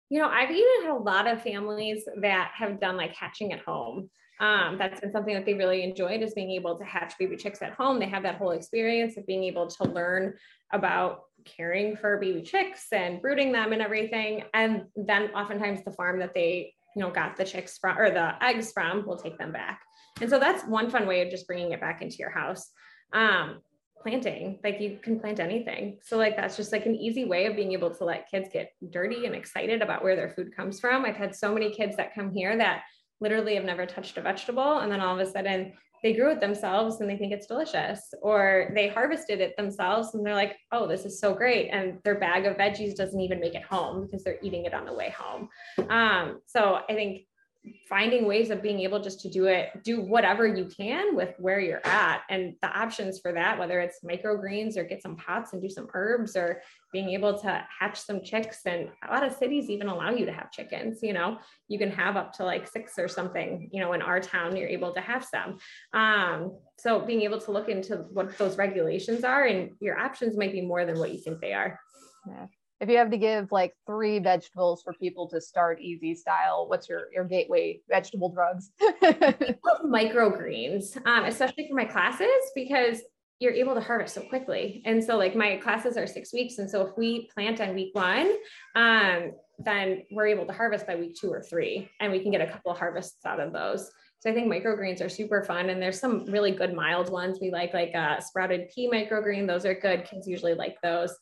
You 0.09 0.21
know, 0.21 0.28
I've 0.28 0.50
even 0.50 0.83
had 0.83 0.90
a 0.90 0.95
lot 0.95 1.26
of 1.26 1.42
families 1.42 2.04
that 2.21 2.52
have 2.54 2.80
done 2.80 2.97
like 2.97 3.14
hatching 3.14 3.52
at 3.52 3.61
home 3.61 4.11
um, 4.40 4.78
that's 4.78 5.00
been 5.00 5.12
something 5.12 5.35
that 5.35 5.45
they 5.45 5.52
really 5.52 5.83
enjoyed 5.83 6.23
is 6.23 6.33
being 6.33 6.50
able 6.52 6.78
to 6.78 6.85
hatch 6.85 7.12
baby 7.19 7.37
chicks 7.37 7.61
at 7.61 7.75
home. 7.75 7.99
They 7.99 8.09
have 8.09 8.23
that 8.23 8.37
whole 8.37 8.52
experience 8.52 9.19
of 9.19 9.26
being 9.26 9.45
able 9.45 9.66
to 9.66 9.85
learn 9.85 10.35
about 10.73 11.25
caring 11.45 11.95
for 11.95 12.16
baby 12.16 12.40
chicks 12.42 12.87
and 12.90 13.21
brooding 13.21 13.52
them 13.52 13.73
and 13.73 13.83
everything. 13.83 14.45
And 14.54 14.87
then 14.97 15.25
oftentimes 15.35 15.85
the 15.85 15.92
farm 15.92 16.19
that 16.21 16.33
they, 16.33 16.73
you 16.94 17.02
know, 17.02 17.11
got 17.11 17.37
the 17.37 17.44
chicks 17.44 17.78
from 17.78 17.99
or 17.99 18.11
the 18.11 18.42
eggs 18.42 18.73
from 18.73 19.06
will 19.06 19.16
take 19.16 19.38
them 19.38 19.52
back. 19.52 19.80
And 20.20 20.28
so 20.28 20.38
that's 20.38 20.64
one 20.64 20.90
fun 20.90 21.06
way 21.06 21.23
of 21.23 21.30
just 21.30 21.47
bringing 21.47 21.73
it 21.73 21.80
back 21.80 22.02
into 22.02 22.16
your 22.16 22.30
house. 22.30 22.70
Um, 23.12 23.61
planting 24.02 24.59
like 24.64 24.80
you 24.80 24.99
can 25.02 25.20
plant 25.20 25.40
anything 25.40 25.99
so 26.02 26.16
like 26.16 26.37
that's 26.37 26.56
just 26.56 26.73
like 26.73 26.87
an 26.87 26.94
easy 26.94 27.25
way 27.25 27.47
of 27.47 27.54
being 27.54 27.73
able 27.73 27.94
to 27.94 28.04
let 28.04 28.30
kids 28.30 28.49
get 28.52 28.73
dirty 28.90 29.26
and 29.26 29.35
excited 29.35 29.82
about 29.82 30.02
where 30.02 30.16
their 30.16 30.30
food 30.30 30.54
comes 30.56 30.80
from 30.80 31.04
i've 31.04 31.16
had 31.16 31.35
so 31.35 31.52
many 31.52 31.70
kids 31.70 31.97
that 31.97 32.14
come 32.14 32.32
here 32.32 32.56
that 32.56 32.82
literally 33.20 33.54
have 33.54 33.64
never 33.64 33.85
touched 33.85 34.16
a 34.16 34.23
vegetable 34.23 34.78
and 34.78 34.90
then 34.90 35.00
all 35.00 35.18
of 35.18 35.26
a 35.26 35.30
sudden 35.30 35.73
they 36.02 36.12
grew 36.12 36.30
it 36.30 36.40
themselves 36.40 37.00
and 37.00 37.09
they 37.09 37.16
think 37.16 37.33
it's 37.33 37.47
delicious 37.47 38.12
or 38.23 38.71
they 38.75 38.88
harvested 38.88 39.40
it 39.40 39.57
themselves 39.57 40.14
and 40.14 40.25
they're 40.25 40.35
like 40.35 40.57
oh 40.73 40.87
this 40.87 41.04
is 41.04 41.21
so 41.21 41.35
great 41.35 41.69
and 41.71 41.99
their 42.04 42.19
bag 42.19 42.47
of 42.47 42.57
veggies 42.57 42.95
doesn't 42.95 43.21
even 43.21 43.40
make 43.40 43.54
it 43.54 43.62
home 43.62 44.02
because 44.02 44.25
they're 44.25 44.38
eating 44.42 44.64
it 44.64 44.75
on 44.75 44.85
the 44.85 44.95
way 44.95 45.14
home. 45.16 45.49
Um, 45.88 46.40
so 46.47 46.80
i 46.88 46.95
think 46.95 47.23
finding 47.88 48.25
ways 48.25 48.49
of 48.50 48.62
being 48.62 48.81
able 48.81 49.00
just 49.00 49.21
to 49.21 49.29
do 49.29 49.45
it 49.45 49.69
do 49.85 50.00
whatever 50.00 50.47
you 50.47 50.64
can 50.64 51.14
with 51.14 51.35
where 51.38 51.61
you're 51.61 51.87
at. 51.87 52.23
And 52.31 52.55
the 52.62 52.69
options 52.69 53.21
for 53.21 53.33
that 53.33 53.59
whether 53.59 53.81
it's 53.81 54.00
microgreens 54.02 54.79
or 54.79 54.85
get 54.85 55.02
some 55.02 55.17
pots 55.17 55.52
and 55.52 55.61
do 55.61 55.69
some 55.69 55.88
herbs 55.93 56.37
or 56.37 56.62
being 56.90 57.11
able 57.11 57.38
to 57.38 57.67
hatch 57.79 58.00
some 58.00 58.23
chicks 58.23 58.61
and 58.64 58.88
a 59.07 59.12
lot 59.12 59.26
of 59.26 59.35
cities 59.35 59.69
even 59.69 59.88
allow 59.88 60.11
you 60.11 60.25
to 60.25 60.33
have 60.33 60.50
chickens 60.50 61.00
you 61.02 61.12
know 61.12 61.38
you 61.69 61.79
can 61.79 61.90
have 61.90 62.17
up 62.17 62.33
to 62.33 62.45
like 62.45 62.67
six 62.67 62.99
or 62.99 63.09
something 63.09 63.69
you 63.73 63.81
know 63.81 63.93
in 63.93 64.00
our 64.00 64.21
town 64.21 64.57
you're 64.57 64.69
able 64.69 64.93
to 64.93 65.00
have 65.00 65.25
some. 65.25 65.59
Um, 65.93 66.57
so 66.79 67.00
being 67.00 67.23
able 67.23 67.40
to 67.40 67.52
look 67.52 67.69
into 67.69 67.97
what 68.12 68.38
those 68.38 68.57
regulations 68.57 69.23
are 69.23 69.45
and 69.45 69.73
your 69.81 69.99
options 69.99 70.37
might 70.37 70.52
be 70.52 70.62
more 70.62 70.87
than 70.87 70.99
what 70.99 71.12
you 71.12 71.21
think 71.21 71.40
they 71.40 71.52
are. 71.52 71.79
Yeah 72.26 72.47
if 72.80 72.88
you 72.88 72.96
have 72.96 73.10
to 73.10 73.18
give 73.18 73.52
like 73.52 73.75
three 73.87 74.18
vegetables 74.18 74.82
for 74.82 74.94
people 74.94 75.28
to 75.28 75.40
start 75.40 75.80
easy 75.80 76.14
style, 76.14 76.66
what's 76.68 76.88
your 76.88 77.12
your 77.12 77.25
gateway 77.25 77.80
vegetable 77.88 78.32
drugs? 78.32 78.70
microgreens, 79.84 80.96
um, 81.06 81.25
especially 81.25 81.68
for 81.68 81.75
my 81.75 81.84
classes 81.84 82.26
because 82.55 83.02
you're 83.38 83.52
able 83.52 83.74
to 83.74 83.81
harvest 83.81 84.14
so 84.14 84.22
quickly. 84.22 84.83
And 84.85 85.02
so 85.02 85.16
like 85.16 85.35
my 85.35 85.57
classes 85.57 85.96
are 85.96 86.07
six 86.07 86.33
weeks. 86.33 86.59
And 86.59 86.70
so 86.70 86.87
if 86.87 86.96
we 86.96 87.28
plant 87.35 87.61
on 87.61 87.74
week 87.74 87.94
one, 87.94 88.31
um, 88.76 89.33
then 89.59 90.02
we're 90.11 90.26
able 90.26 90.46
to 90.46 90.52
harvest 90.52 90.87
by 90.87 90.94
week 90.94 91.16
two 91.18 91.31
or 91.31 91.42
three, 91.42 91.90
and 92.00 92.12
we 92.12 92.20
can 92.20 92.31
get 92.31 92.40
a 92.40 92.46
couple 92.46 92.72
harvests 92.74 93.24
out 93.26 93.40
of 93.40 93.52
those. 93.52 93.90
So 94.20 94.31
I 94.31 94.35
think 94.35 94.52
microgreens 94.52 95.05
are 95.05 95.09
super 95.09 95.42
fun, 95.44 95.70
and 95.70 95.81
there's 95.81 95.98
some 95.98 96.26
really 96.26 96.50
good 96.50 96.74
mild 96.74 97.11
ones. 97.11 97.38
We 97.40 97.50
like 97.50 97.72
like 97.72 97.94
a 97.94 98.20
sprouted 98.20 98.70
pea 98.74 98.90
microgreen; 98.90 99.46
those 99.46 99.64
are 99.64 99.74
good. 99.74 100.05
Kids 100.05 100.28
usually 100.28 100.55
like 100.55 100.76
those. 100.83 101.14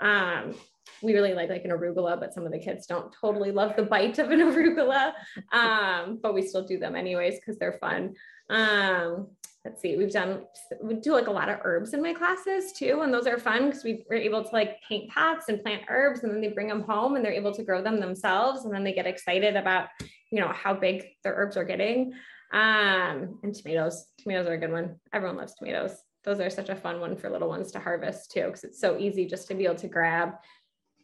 Um, 0.00 0.54
we 1.02 1.14
really 1.14 1.34
like 1.34 1.50
like 1.50 1.64
an 1.64 1.70
arugula, 1.70 2.18
but 2.18 2.34
some 2.34 2.46
of 2.46 2.52
the 2.52 2.58
kids 2.58 2.86
don't 2.86 3.14
totally 3.18 3.50
love 3.50 3.76
the 3.76 3.82
bite 3.82 4.18
of 4.18 4.30
an 4.30 4.40
arugula. 4.52 5.12
Um, 5.52 6.18
but 6.22 6.34
we 6.34 6.42
still 6.42 6.64
do 6.64 6.78
them 6.78 6.96
anyways 6.96 7.36
because 7.36 7.58
they're 7.58 7.78
fun. 7.80 8.14
Um, 8.48 9.28
let's 9.64 9.80
see, 9.82 9.96
we've 9.96 10.12
done 10.12 10.44
we 10.82 10.94
do 10.94 11.12
like 11.12 11.26
a 11.26 11.32
lot 11.32 11.48
of 11.48 11.58
herbs 11.64 11.92
in 11.94 12.02
my 12.02 12.14
classes 12.14 12.72
too, 12.72 13.00
and 13.02 13.12
those 13.12 13.26
are 13.26 13.38
fun 13.38 13.66
because 13.66 13.84
we 13.84 14.04
were 14.08 14.16
able 14.16 14.42
to 14.42 14.50
like 14.52 14.78
paint 14.88 15.10
pots 15.10 15.48
and 15.48 15.62
plant 15.62 15.82
herbs, 15.88 16.22
and 16.22 16.32
then 16.32 16.40
they 16.40 16.48
bring 16.48 16.68
them 16.68 16.82
home 16.82 17.16
and 17.16 17.24
they're 17.24 17.32
able 17.32 17.54
to 17.54 17.62
grow 17.62 17.82
them 17.82 18.00
themselves, 18.00 18.64
and 18.64 18.74
then 18.74 18.84
they 18.84 18.92
get 18.92 19.06
excited 19.06 19.56
about 19.56 19.88
you 20.30 20.40
know 20.40 20.48
how 20.48 20.74
big 20.74 21.04
their 21.24 21.34
herbs 21.34 21.56
are 21.56 21.64
getting. 21.64 22.12
Um, 22.52 23.38
and 23.44 23.54
tomatoes, 23.54 24.06
tomatoes 24.18 24.48
are 24.48 24.54
a 24.54 24.58
good 24.58 24.72
one. 24.72 24.96
Everyone 25.12 25.36
loves 25.36 25.54
tomatoes 25.54 25.96
those 26.24 26.40
are 26.40 26.50
such 26.50 26.68
a 26.68 26.76
fun 26.76 27.00
one 27.00 27.16
for 27.16 27.30
little 27.30 27.48
ones 27.48 27.72
to 27.72 27.80
harvest 27.80 28.30
too 28.30 28.44
because 28.44 28.64
it's 28.64 28.80
so 28.80 28.98
easy 28.98 29.26
just 29.26 29.48
to 29.48 29.54
be 29.54 29.64
able 29.64 29.74
to 29.76 29.88
grab 29.88 30.34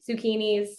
zucchinis. 0.09 0.71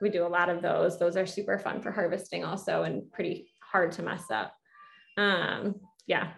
We 0.00 0.10
do 0.10 0.26
a 0.26 0.28
lot 0.28 0.48
of 0.48 0.62
those. 0.62 0.98
Those 0.98 1.16
are 1.16 1.26
super 1.26 1.58
fun 1.58 1.80
for 1.80 1.92
harvesting 1.92 2.44
also 2.44 2.82
and 2.82 3.10
pretty 3.12 3.48
hard 3.60 3.92
to 3.92 4.02
mess 4.02 4.24
up. 4.30 4.54
Um, 5.16 5.76
yeah. 6.06 6.32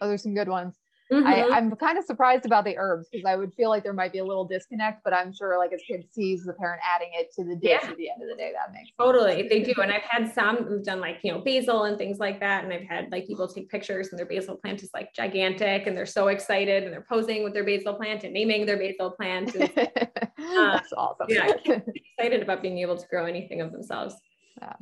Oh, 0.00 0.08
there's 0.08 0.22
some 0.22 0.34
good 0.34 0.48
ones. 0.48 0.81
Mm-hmm. 1.12 1.26
I, 1.26 1.58
am 1.58 1.70
kind 1.76 1.98
of 1.98 2.04
surprised 2.04 2.46
about 2.46 2.64
the 2.64 2.76
herbs 2.78 3.08
because 3.12 3.26
I 3.26 3.36
would 3.36 3.52
feel 3.52 3.68
like 3.68 3.82
there 3.82 3.92
might 3.92 4.12
be 4.12 4.18
a 4.18 4.24
little 4.24 4.46
disconnect, 4.46 5.04
but 5.04 5.12
I'm 5.12 5.32
sure 5.32 5.58
like 5.58 5.72
as 5.72 5.82
kid 5.86 6.06
sees 6.10 6.44
the 6.44 6.54
parent 6.54 6.80
adding 6.82 7.10
it 7.12 7.30
to 7.34 7.44
the 7.44 7.54
dish 7.54 7.80
yeah. 7.82 7.90
at 7.90 7.96
the 7.98 8.08
end 8.08 8.22
of 8.22 8.28
the 8.28 8.34
day, 8.34 8.52
that 8.54 8.72
makes 8.72 8.90
totally 8.98 9.36
sense. 9.36 9.48
they 9.50 9.60
do. 9.60 9.74
And 9.82 9.92
I've 9.92 10.02
had 10.02 10.32
some 10.32 10.64
who've 10.64 10.82
done 10.82 11.00
like 11.00 11.18
you 11.22 11.32
know 11.32 11.40
basil 11.40 11.84
and 11.84 11.98
things 11.98 12.18
like 12.18 12.40
that, 12.40 12.64
and 12.64 12.72
I've 12.72 12.88
had 12.88 13.12
like 13.12 13.26
people 13.26 13.46
take 13.46 13.68
pictures 13.68 14.08
and 14.10 14.18
their 14.18 14.26
basil 14.26 14.56
plant 14.56 14.82
is 14.82 14.90
like 14.94 15.12
gigantic, 15.14 15.86
and 15.86 15.94
they're 15.96 16.06
so 16.06 16.28
excited 16.28 16.84
and 16.84 16.92
they're 16.92 17.06
posing 17.06 17.44
with 17.44 17.52
their 17.52 17.64
basil 17.64 17.92
plant 17.94 18.24
and 18.24 18.32
naming 18.32 18.64
their 18.64 18.78
basil 18.78 19.10
plant. 19.10 19.54
And, 19.54 19.70
That's 20.38 20.92
awesome. 20.96 21.26
Yeah, 21.28 21.52
excited 22.18 22.42
about 22.42 22.62
being 22.62 22.78
able 22.78 22.96
to 22.96 23.06
grow 23.08 23.26
anything 23.26 23.60
of 23.60 23.70
themselves. 23.70 24.14
Yeah 24.60 24.72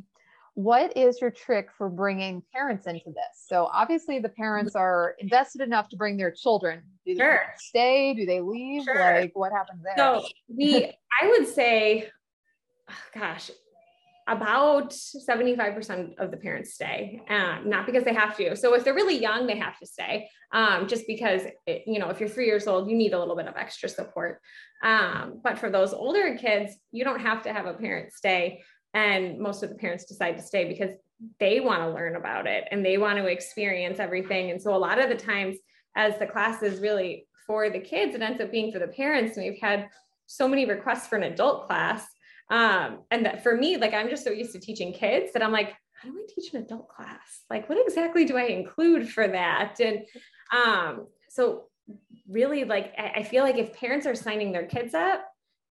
what 0.54 0.96
is 0.96 1.20
your 1.20 1.30
trick 1.30 1.68
for 1.76 1.88
bringing 1.88 2.42
parents 2.52 2.86
into 2.86 3.06
this? 3.06 3.46
So 3.46 3.68
obviously 3.72 4.18
the 4.18 4.28
parents 4.28 4.74
are 4.74 5.14
invested 5.18 5.60
enough 5.60 5.88
to 5.90 5.96
bring 5.96 6.16
their 6.16 6.30
children. 6.30 6.82
Do 7.06 7.14
they 7.14 7.20
sure. 7.20 7.42
stay? 7.58 8.14
Do 8.14 8.26
they 8.26 8.40
leave? 8.40 8.84
Sure. 8.84 9.20
Like 9.20 9.32
what 9.34 9.52
happens 9.52 9.82
there? 9.82 9.94
So 9.96 10.24
we, 10.48 10.92
I 11.22 11.28
would 11.28 11.46
say, 11.46 12.10
oh 12.90 12.94
gosh, 13.18 13.50
about 14.28 14.90
75% 14.90 16.18
of 16.18 16.30
the 16.30 16.36
parents 16.36 16.74
stay, 16.74 17.20
um, 17.28 17.68
not 17.68 17.84
because 17.84 18.04
they 18.04 18.14
have 18.14 18.36
to. 18.36 18.54
So 18.54 18.74
if 18.74 18.84
they're 18.84 18.94
really 18.94 19.18
young, 19.18 19.46
they 19.46 19.58
have 19.58 19.78
to 19.80 19.86
stay, 19.86 20.28
um, 20.52 20.86
just 20.86 21.06
because, 21.08 21.42
it, 21.66 21.82
you 21.86 21.98
know, 21.98 22.10
if 22.10 22.20
you're 22.20 22.28
three 22.28 22.46
years 22.46 22.68
old, 22.68 22.88
you 22.88 22.96
need 22.96 23.12
a 23.12 23.18
little 23.18 23.34
bit 23.34 23.48
of 23.48 23.56
extra 23.56 23.88
support. 23.88 24.40
Um, 24.84 25.40
but 25.42 25.58
for 25.58 25.68
those 25.68 25.92
older 25.92 26.36
kids, 26.36 26.74
you 26.92 27.02
don't 27.02 27.20
have 27.20 27.42
to 27.42 27.52
have 27.52 27.66
a 27.66 27.74
parent 27.74 28.12
stay 28.12 28.62
and 28.94 29.38
most 29.38 29.62
of 29.62 29.68
the 29.68 29.74
parents 29.74 30.04
decide 30.04 30.36
to 30.36 30.42
stay 30.42 30.66
because 30.66 30.90
they 31.38 31.60
want 31.60 31.82
to 31.82 31.90
learn 31.90 32.16
about 32.16 32.46
it 32.46 32.64
and 32.70 32.84
they 32.84 32.98
want 32.98 33.18
to 33.18 33.26
experience 33.26 33.98
everything. 33.98 34.50
And 34.50 34.60
so 34.60 34.74
a 34.74 34.78
lot 34.78 35.00
of 35.00 35.08
the 35.08 35.16
times 35.16 35.56
as 35.96 36.18
the 36.18 36.26
class 36.26 36.62
is 36.62 36.80
really 36.80 37.26
for 37.46 37.68
the 37.68 37.80
kids 37.80 38.14
it 38.14 38.22
ends 38.22 38.40
up 38.40 38.50
being 38.50 38.72
for 38.72 38.78
the 38.78 38.88
parents. 38.88 39.36
And 39.36 39.46
we've 39.46 39.60
had 39.60 39.88
so 40.26 40.48
many 40.48 40.64
requests 40.64 41.08
for 41.08 41.16
an 41.16 41.24
adult 41.24 41.66
class 41.66 42.06
um, 42.50 43.00
and 43.10 43.24
that 43.26 43.42
for 43.42 43.56
me 43.56 43.76
like 43.76 43.94
i'm 43.94 44.08
just 44.08 44.24
so 44.24 44.30
used 44.30 44.52
to 44.52 44.60
teaching 44.60 44.92
kids 44.92 45.32
that 45.32 45.42
i'm 45.42 45.52
like 45.52 45.74
how 46.02 46.08
do 46.08 46.16
i 46.18 46.26
teach 46.34 46.54
an 46.54 46.62
adult 46.62 46.88
class? 46.88 47.44
Like 47.50 47.68
what 47.68 47.78
exactly 47.78 48.24
do 48.24 48.36
i 48.36 48.44
include 48.44 49.08
for 49.08 49.28
that? 49.28 49.76
And 49.80 50.06
um, 50.52 51.06
so 51.28 51.64
really 52.28 52.64
like 52.64 52.94
I 52.98 53.22
feel 53.22 53.44
like 53.44 53.58
if 53.58 53.74
parents 53.74 54.06
are 54.06 54.14
signing 54.14 54.52
their 54.52 54.66
kids 54.66 54.94
up 54.94 55.24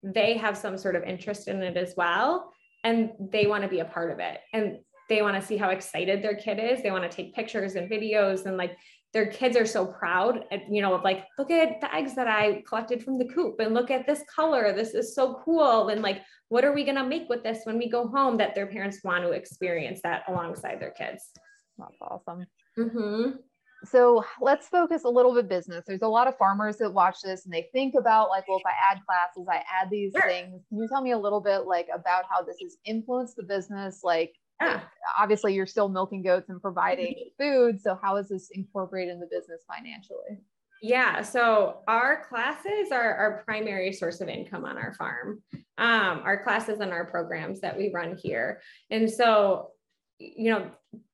they 0.04 0.38
have 0.38 0.58
some 0.58 0.78
sort 0.78 0.96
of 0.96 1.04
interest 1.04 1.48
in 1.48 1.62
it 1.64 1.78
as 1.78 1.94
well 1.98 2.54
and 2.84 3.12
they 3.20 3.48
want 3.48 3.64
to 3.64 3.70
be 3.70 3.80
a 3.80 3.86
part 3.86 4.12
of 4.12 4.20
it. 4.20 4.40
And 4.54 4.80
they 5.10 5.22
want 5.22 5.40
to 5.42 5.46
see 5.46 5.58
how 5.58 5.70
excited 5.70 6.22
their 6.22 6.36
kid 6.36 6.60
is. 6.60 6.84
They 6.84 6.92
want 6.92 7.10
to 7.10 7.16
take 7.16 7.34
pictures 7.34 7.76
and 7.76 7.90
videos 7.90 8.46
and 8.46 8.58
like 8.58 8.78
their 9.12 9.26
kids 9.26 9.58
are 9.58 9.66
so 9.66 9.88
proud 9.88 10.46
you 10.70 10.84
know 10.84 10.94
of 10.94 11.02
like 11.04 11.26
look 11.40 11.50
at 11.50 11.82
the 11.82 11.96
eggs 11.96 12.14
that 12.14 12.28
i 12.28 12.62
collected 12.68 13.04
from 13.04 13.18
the 13.18 13.26
coop 13.26 13.60
and 13.60 13.74
look 13.74 13.90
at 13.90 14.06
this 14.06 14.24
color. 14.34 14.72
This 14.72 14.94
is 14.94 15.16
so 15.16 15.42
cool. 15.44 15.90
And 15.90 16.04
like 16.04 16.22
what 16.50 16.66
are 16.66 16.74
we 16.74 16.84
going 16.84 16.96
to 16.96 17.06
make 17.06 17.30
with 17.30 17.44
this 17.44 17.62
when 17.64 17.78
we 17.78 17.90
go 17.90 18.08
home 18.08 18.38
that 18.38 18.56
their 18.56 18.68
parents 18.68 19.04
want 19.04 19.24
to 19.24 19.32
experience 19.32 20.02
that 20.04 20.24
alongside 20.28 20.80
their 20.80 20.92
kids? 20.92 21.30
That's 21.78 21.98
awesome. 22.02 22.46
Mm-hmm. 22.78 23.38
So 23.86 24.24
let's 24.42 24.68
focus 24.68 25.04
a 25.04 25.10
little 25.10 25.34
bit 25.34 25.48
business. 25.48 25.86
There's 25.88 26.02
a 26.02 26.08
lot 26.08 26.28
of 26.28 26.38
farmers 26.38 26.78
that 26.78 26.94
watch 26.94 27.18
this 27.24 27.46
and 27.46 27.54
they 27.54 27.70
think 27.74 27.96
about 27.98 28.30
like, 28.30 28.48
well, 28.48 28.60
if 28.60 28.66
I 28.66 28.92
add 28.92 29.00
classes, 29.06 29.48
I 29.50 29.64
add 29.72 29.90
these 29.90 30.12
sure. 30.12 30.28
things. 30.28 30.62
Can 30.70 30.80
you 30.80 30.88
tell 30.90 31.02
me 31.02 31.12
a 31.12 31.18
little 31.18 31.42
bit 31.42 31.66
like 31.66 31.88
about 31.94 32.26
how 32.30 32.42
this 32.42 32.58
has 32.62 32.78
influenced 32.86 33.36
the 33.36 33.44
business? 33.44 34.02
Like, 34.04 34.34
yeah. 34.62 34.82
obviously, 35.18 35.54
you're 35.54 35.66
still 35.66 35.88
milking 35.88 36.22
goats 36.22 36.50
and 36.50 36.62
providing 36.62 37.16
food. 37.40 37.82
So 37.82 37.98
how 38.02 38.18
is 38.18 38.30
this 38.30 38.50
incorporated 38.54 39.14
in 39.14 39.20
the 39.20 39.30
business 39.32 39.62
financially? 39.68 40.42
Yeah, 40.82 41.22
so 41.22 41.80
our 41.88 42.26
classes 42.26 42.92
are 42.92 43.14
our 43.16 43.44
primary 43.46 43.92
source 43.92 44.22
of 44.22 44.30
income 44.30 44.64
on 44.64 44.78
our 44.78 44.94
farm. 44.94 45.42
Um, 45.78 46.22
our 46.24 46.42
classes 46.44 46.80
and 46.80 46.92
our 46.92 47.06
programs 47.06 47.60
that 47.62 47.78
we 47.78 47.92
run 47.94 48.18
here, 48.22 48.62
and 48.90 49.10
so 49.10 49.72
you 50.20 50.52
know 50.52 50.72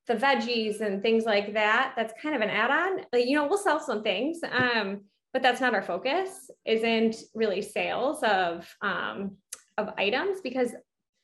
the 0.08 0.15
veggies 0.15 0.82
and 0.82 1.02
things 1.02 1.26
like 1.26 1.54
that 1.54 1.94
that's 1.96 2.13
kind 2.22 2.36
of 2.36 2.41
an 2.41 2.50
add-on. 2.50 3.06
Like, 3.12 3.26
you 3.26 3.36
know 3.36 3.48
we'll 3.48 3.58
sell 3.58 3.80
some 3.80 4.04
things 4.04 4.39
um, 4.52 5.02
but 5.34 5.41
that's 5.41 5.60
not 5.60 5.74
our 5.74 5.82
focus 5.82 6.50
isn't 6.65 7.18
really 7.34 7.62
sales 7.62 8.24
of 8.24 8.68
um, 8.82 9.36
of 9.78 9.89
items 9.98 10.39
because 10.41 10.72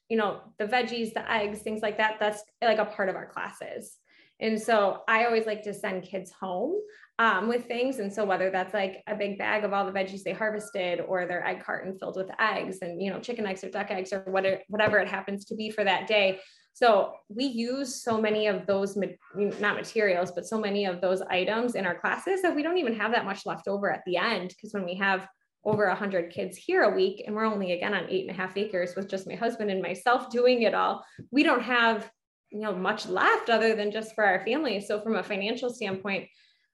you 0.10 0.18
know 0.18 0.42
the 0.60 0.66
veggies 0.66 1.14
the 1.14 1.32
eggs 1.32 1.60
things 1.60 1.82
like 1.82 1.98
that 1.98 2.18
that's 2.20 2.44
like 2.62 2.80
a 2.80 2.86
part 2.86 3.10
of 3.10 3.16
our 3.16 3.26
classes. 3.26 3.98
And 4.40 4.60
so 4.60 5.04
i 5.08 5.26
always 5.26 5.46
like 5.46 5.64
to 5.64 5.74
send 5.74 6.04
kids 6.04 6.32
home 6.32 6.74
um, 7.20 7.48
with 7.48 7.68
things. 7.68 8.00
And 8.00 8.12
so 8.12 8.26
whether 8.26 8.50
that's 8.50 8.74
like 8.74 9.04
a 9.06 9.16
big 9.16 9.38
bag 9.38 9.64
of 9.64 9.74
all 9.74 9.86
the 9.86 9.92
veggies 9.92 10.24
they 10.24 10.34
harvested 10.34 11.02
or 11.02 11.28
their 11.28 11.46
egg 11.46 11.64
carton 11.64 11.96
filled 11.98 12.18
with 12.18 12.32
eggs 12.40 12.80
and 12.82 13.02
you 13.02 13.12
know 13.12 13.20
chicken 13.20 13.46
eggs 13.46 13.64
or 13.64 13.70
duck 13.70 13.92
eggs 13.92 14.12
or 14.12 14.24
whatever 14.28 14.60
whatever 14.68 14.98
it 14.98 15.08
happens 15.08 15.46
to 15.46 15.56
be 15.56 15.70
for 15.70 15.84
that 15.84 16.08
day 16.08 16.40
so 16.74 17.14
we 17.30 17.46
use 17.46 18.02
so 18.02 18.20
many 18.20 18.48
of 18.48 18.66
those, 18.66 18.98
not 19.36 19.76
materials, 19.76 20.32
but 20.32 20.46
so 20.46 20.58
many 20.58 20.86
of 20.86 21.02
those 21.02 21.22
items 21.22 21.76
in 21.76 21.86
our 21.86 22.00
classes 22.00 22.42
that 22.42 22.56
we 22.56 22.64
don't 22.64 22.78
even 22.78 22.96
have 22.96 23.12
that 23.12 23.26
much 23.26 23.46
left 23.46 23.68
over 23.68 23.92
at 23.92 24.04
the 24.06 24.18
end. 24.18 24.50
Because 24.50 24.74
when 24.74 24.86
we 24.86 24.96
have 24.96 25.28
over 25.64 25.88
100 25.88 26.32
kids 26.32 26.58
here 26.58 26.84
a 26.84 26.96
week, 26.96 27.24
and 27.26 27.36
we're 27.36 27.46
only 27.46 27.74
again 27.74 27.94
on 27.94 28.10
eight 28.10 28.28
and 28.28 28.32
a 28.32 28.42
half 28.42 28.58
acres 28.58 28.96
with 28.96 29.10
just 29.10 29.28
my 29.28 29.36
husband 29.36 29.70
and 29.70 29.82
myself 29.82 30.30
doing 30.30 30.64
it 30.64 30.74
all, 30.74 31.06
we 31.30 31.44
don't 31.44 31.62
have 31.62 32.10
you 32.52 32.60
know 32.60 32.74
much 32.74 33.08
left 33.08 33.50
other 33.50 33.76
than 33.76 33.92
just 33.92 34.14
for 34.16 34.26
our 34.26 34.44
family. 34.46 34.82
So 34.82 35.00
from 35.02 35.16
a 35.16 35.24
financial 35.24 35.70
standpoint, 35.70 36.28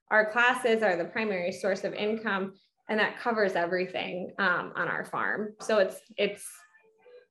our 0.10 0.31
classes 0.31 0.83
are 0.83 0.95
the 0.95 1.05
primary 1.05 1.51
source 1.51 1.83
of 1.83 1.93
income, 1.93 2.53
and 2.89 2.99
that 2.99 3.19
covers 3.19 3.53
everything 3.53 4.31
um, 4.39 4.73
on 4.75 4.88
our 4.88 5.05
farm. 5.05 5.53
So 5.62 5.79
it's 5.79 5.99
it's 6.17 6.47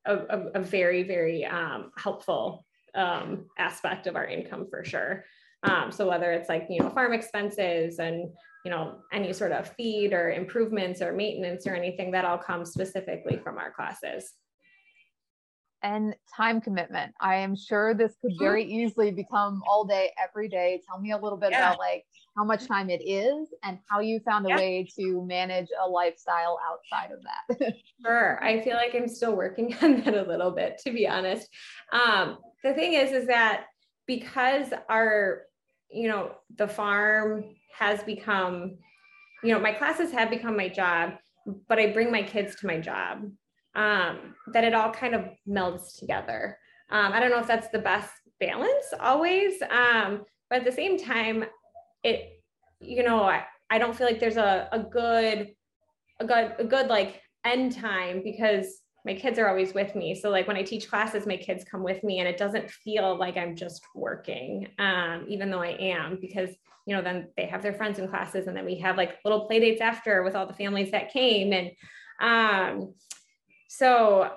a, 0.06 0.16
a, 0.30 0.38
a 0.54 0.62
very, 0.62 1.02
very 1.02 1.44
um, 1.44 1.90
helpful 1.96 2.64
um, 2.94 3.46
aspect 3.58 4.06
of 4.06 4.16
our 4.16 4.26
income 4.26 4.66
for 4.70 4.84
sure. 4.84 5.24
Um, 5.62 5.90
so 5.90 6.08
whether 6.08 6.32
it's 6.32 6.48
like, 6.48 6.66
you 6.68 6.80
know, 6.80 6.90
farm 6.90 7.12
expenses 7.12 7.98
and, 7.98 8.30
you 8.64 8.70
know, 8.70 8.98
any 9.12 9.32
sort 9.32 9.52
of 9.52 9.68
feed 9.76 10.12
or 10.12 10.30
improvements 10.30 11.02
or 11.02 11.12
maintenance 11.12 11.66
or 11.66 11.74
anything 11.74 12.10
that 12.12 12.24
all 12.24 12.38
comes 12.38 12.72
specifically 12.72 13.38
from 13.42 13.58
our 13.58 13.72
classes 13.72 14.32
and 15.82 16.14
time 16.34 16.60
commitment. 16.60 17.12
I 17.20 17.36
am 17.36 17.54
sure 17.56 17.94
this 17.94 18.14
could 18.20 18.32
mm-hmm. 18.32 18.44
very 18.44 18.64
easily 18.64 19.10
become 19.10 19.62
all 19.68 19.84
day, 19.84 20.12
every 20.22 20.48
day. 20.48 20.80
Tell 20.86 21.00
me 21.00 21.12
a 21.12 21.18
little 21.18 21.38
bit 21.38 21.50
yeah. 21.52 21.68
about 21.68 21.78
like 21.78 22.04
how 22.36 22.44
much 22.44 22.66
time 22.66 22.90
it 22.90 23.02
is 23.06 23.48
and 23.62 23.78
how 23.88 24.00
you 24.00 24.20
found 24.20 24.46
a 24.46 24.50
yeah. 24.50 24.56
way 24.56 24.88
to 24.96 25.24
manage 25.26 25.68
a 25.84 25.88
lifestyle 25.88 26.58
outside 26.68 27.10
of 27.12 27.20
that. 27.22 27.74
sure. 28.04 28.42
I 28.42 28.60
feel 28.60 28.74
like 28.74 28.94
I'm 28.94 29.08
still 29.08 29.34
working 29.34 29.74
on 29.82 30.02
that 30.02 30.14
a 30.14 30.22
little 30.22 30.50
bit, 30.50 30.78
to 30.84 30.92
be 30.92 31.06
honest. 31.06 31.48
Um, 31.92 32.38
the 32.62 32.74
thing 32.74 32.94
is, 32.94 33.12
is 33.12 33.26
that 33.28 33.66
because 34.06 34.68
our, 34.88 35.42
you 35.90 36.08
know, 36.08 36.32
the 36.56 36.68
farm 36.68 37.44
has 37.78 38.02
become, 38.02 38.76
you 39.42 39.52
know, 39.52 39.60
my 39.60 39.72
classes 39.72 40.12
have 40.12 40.30
become 40.30 40.56
my 40.56 40.68
job, 40.68 41.14
but 41.68 41.78
I 41.78 41.92
bring 41.92 42.10
my 42.10 42.22
kids 42.22 42.56
to 42.56 42.66
my 42.66 42.80
job 42.80 43.22
um, 43.76 44.34
that 44.52 44.64
it 44.64 44.74
all 44.74 44.90
kind 44.90 45.14
of 45.14 45.26
melds 45.48 45.98
together. 45.98 46.58
Um, 46.90 47.12
I 47.12 47.20
don't 47.20 47.30
know 47.30 47.38
if 47.38 47.46
that's 47.46 47.68
the 47.68 47.78
best 47.78 48.10
balance 48.40 48.92
always, 48.98 49.62
um, 49.70 50.24
but 50.50 50.60
at 50.60 50.64
the 50.64 50.72
same 50.72 50.98
time, 50.98 51.44
it, 52.02 52.42
you 52.80 53.02
know, 53.02 53.22
I, 53.22 53.44
I 53.70 53.78
don't 53.78 53.94
feel 53.96 54.06
like 54.06 54.20
there's 54.20 54.36
a, 54.36 54.68
a 54.72 54.80
good, 54.80 55.54
a 56.20 56.26
good, 56.26 56.54
a 56.58 56.64
good 56.64 56.88
like 56.88 57.20
end 57.44 57.72
time 57.76 58.22
because 58.24 58.80
my 59.04 59.14
kids 59.14 59.38
are 59.38 59.48
always 59.48 59.72
with 59.72 59.94
me. 59.94 60.14
So 60.14 60.30
like 60.30 60.48
when 60.48 60.56
I 60.56 60.62
teach 60.62 60.88
classes, 60.88 61.26
my 61.26 61.36
kids 61.36 61.64
come 61.64 61.82
with 61.82 62.02
me 62.02 62.18
and 62.18 62.28
it 62.28 62.38
doesn't 62.38 62.70
feel 62.70 63.16
like 63.16 63.36
I'm 63.36 63.54
just 63.54 63.82
working, 63.94 64.68
um, 64.78 65.26
even 65.28 65.50
though 65.50 65.62
I 65.62 65.76
am, 65.78 66.18
because 66.20 66.50
you 66.86 66.94
know, 66.94 67.02
then 67.02 67.28
they 67.36 67.46
have 67.46 67.62
their 67.62 67.72
friends 67.72 67.98
in 67.98 68.08
classes 68.08 68.46
and 68.46 68.56
then 68.56 68.64
we 68.64 68.76
have 68.76 68.96
like 68.96 69.16
little 69.24 69.46
play 69.46 69.58
dates 69.58 69.80
after 69.80 70.22
with 70.22 70.36
all 70.36 70.46
the 70.46 70.54
families 70.54 70.92
that 70.92 71.12
came. 71.12 71.52
And 71.52 71.72
um, 72.20 72.94
so 73.76 74.30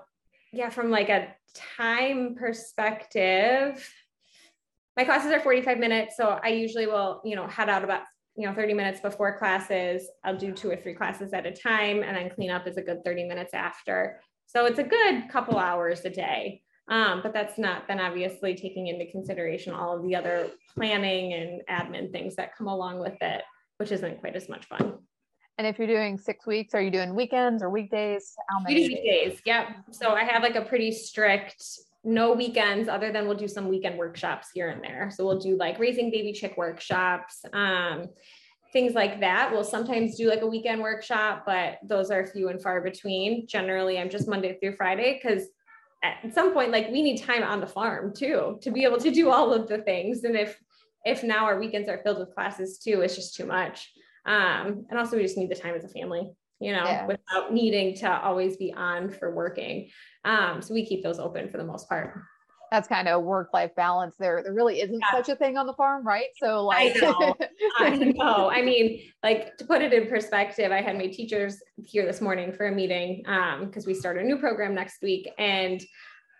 yeah, 0.51 0.69
from 0.69 0.89
like 0.89 1.09
a 1.09 1.27
time 1.55 2.35
perspective, 2.35 3.89
my 4.97 5.05
classes 5.05 5.31
are 5.31 5.39
45 5.39 5.77
minutes. 5.77 6.17
So 6.17 6.39
I 6.43 6.49
usually 6.49 6.87
will, 6.87 7.21
you 7.23 7.35
know, 7.35 7.47
head 7.47 7.69
out 7.69 7.83
about, 7.83 8.01
you 8.35 8.45
know, 8.45 8.53
30 8.53 8.73
minutes 8.73 8.99
before 8.99 9.37
classes. 9.37 10.09
I'll 10.25 10.37
do 10.37 10.51
two 10.51 10.69
or 10.69 10.75
three 10.75 10.93
classes 10.93 11.31
at 11.31 11.45
a 11.45 11.51
time 11.51 12.03
and 12.03 12.17
then 12.17 12.29
clean 12.29 12.51
up 12.51 12.67
is 12.67 12.77
a 12.77 12.81
good 12.81 13.03
30 13.05 13.25
minutes 13.25 13.53
after. 13.53 14.19
So 14.45 14.65
it's 14.65 14.79
a 14.79 14.83
good 14.83 15.29
couple 15.29 15.57
hours 15.57 16.03
a 16.05 16.09
day. 16.09 16.61
Um, 16.89 17.21
but 17.21 17.33
that's 17.33 17.57
not 17.57 17.87
then 17.87 17.99
obviously 17.99 18.55
taking 18.55 18.87
into 18.87 19.05
consideration 19.11 19.73
all 19.73 19.95
of 19.95 20.03
the 20.03 20.15
other 20.15 20.49
planning 20.73 21.33
and 21.33 21.61
admin 21.69 22.11
things 22.11 22.35
that 22.35 22.57
come 22.57 22.67
along 22.67 22.99
with 22.99 23.15
it, 23.21 23.43
which 23.77 23.91
isn't 23.91 24.19
quite 24.19 24.35
as 24.35 24.49
much 24.49 24.65
fun. 24.65 24.97
And 25.59 25.67
if 25.67 25.77
you're 25.77 25.87
doing 25.87 26.17
six 26.17 26.47
weeks, 26.47 26.73
are 26.73 26.81
you 26.81 26.89
doing 26.89 27.13
weekends 27.13 27.61
or 27.61 27.69
weekdays? 27.69 28.33
How 28.47 28.61
many? 28.61 28.87
Weekdays. 28.87 29.41
Yep. 29.45 29.67
So 29.91 30.13
I 30.13 30.23
have 30.23 30.41
like 30.41 30.55
a 30.55 30.61
pretty 30.61 30.89
strict 30.93 31.61
no 32.05 32.31
weekends 32.31 32.87
other 32.87 33.11
than 33.11 33.27
we'll 33.27 33.35
do 33.35 33.49
some 33.49 33.67
weekend 33.67 33.97
workshops 33.97 34.47
here 34.53 34.69
and 34.69 34.81
there. 34.81 35.11
So 35.13 35.25
we'll 35.25 35.41
do 35.41 35.57
like 35.57 35.77
raising 35.77 36.11
baby 36.11 36.31
chick 36.31 36.55
workshops, 36.55 37.43
um, 37.51 38.07
things 38.71 38.93
like 38.93 39.19
that. 39.19 39.51
We'll 39.51 39.65
sometimes 39.65 40.15
do 40.15 40.29
like 40.29 40.43
a 40.43 40.47
weekend 40.47 40.81
workshop, 40.81 41.43
but 41.45 41.79
those 41.83 42.09
are 42.09 42.25
few 42.25 42.47
and 42.47 42.63
far 42.63 42.79
between. 42.79 43.45
Generally, 43.45 43.99
I'm 43.99 44.09
just 44.09 44.29
Monday 44.29 44.57
through 44.61 44.77
Friday 44.77 45.19
because 45.21 45.49
at 46.05 46.33
some 46.33 46.53
point, 46.53 46.71
like 46.71 46.87
we 46.87 47.01
need 47.01 47.21
time 47.21 47.43
on 47.43 47.59
the 47.59 47.67
farm 47.67 48.13
too 48.15 48.59
to 48.61 48.71
be 48.71 48.85
able 48.85 48.99
to 48.99 49.11
do 49.11 49.29
all 49.29 49.53
of 49.53 49.67
the 49.67 49.79
things. 49.79 50.23
And 50.23 50.37
if 50.37 50.57
if 51.03 51.21
now 51.21 51.43
our 51.43 51.59
weekends 51.59 51.89
are 51.89 51.97
filled 51.97 52.19
with 52.19 52.33
classes 52.33 52.77
too, 52.77 53.01
it's 53.01 53.17
just 53.17 53.35
too 53.35 53.45
much. 53.45 53.91
Um, 54.25 54.85
and 54.89 54.97
also 54.97 55.17
we 55.17 55.23
just 55.23 55.37
need 55.37 55.49
the 55.49 55.55
time 55.55 55.75
as 55.75 55.83
a 55.83 55.89
family, 55.89 56.29
you 56.59 56.73
know, 56.73 56.83
yeah. 56.83 57.05
without 57.05 57.53
needing 57.53 57.95
to 57.97 58.09
always 58.09 58.57
be 58.57 58.73
on 58.73 59.09
for 59.09 59.33
working. 59.33 59.89
Um, 60.25 60.61
so 60.61 60.73
we 60.73 60.85
keep 60.85 61.03
those 61.03 61.19
open 61.19 61.49
for 61.49 61.57
the 61.57 61.63
most 61.63 61.87
part. 61.89 62.19
That's 62.71 62.87
kind 62.87 63.07
of 63.07 63.23
work 63.23 63.49
life 63.51 63.71
balance. 63.75 64.15
There, 64.19 64.43
there 64.43 64.53
really 64.53 64.79
isn't 64.81 64.99
yeah. 64.99 65.17
such 65.17 65.29
a 65.29 65.35
thing 65.35 65.57
on 65.57 65.65
the 65.65 65.73
farm, 65.73 66.05
right? 66.05 66.27
So, 66.39 66.65
like, 66.65 66.95
I 66.95 66.99
know. 66.99 67.35
I 67.79 67.95
know. 67.95 68.51
I 68.51 68.61
mean, 68.61 69.01
like 69.23 69.57
to 69.57 69.65
put 69.65 69.81
it 69.81 69.91
in 69.91 70.07
perspective, 70.07 70.71
I 70.71 70.81
had 70.81 70.95
my 70.95 71.07
teachers 71.07 71.57
here 71.83 72.05
this 72.05 72.21
morning 72.21 72.53
for 72.53 72.67
a 72.67 72.71
meeting 72.71 73.23
Um, 73.25 73.65
because 73.65 73.85
um, 73.85 73.87
we 73.87 73.95
start 73.95 74.19
a 74.19 74.23
new 74.23 74.37
program 74.37 74.75
next 74.75 75.01
week, 75.01 75.27
and 75.39 75.81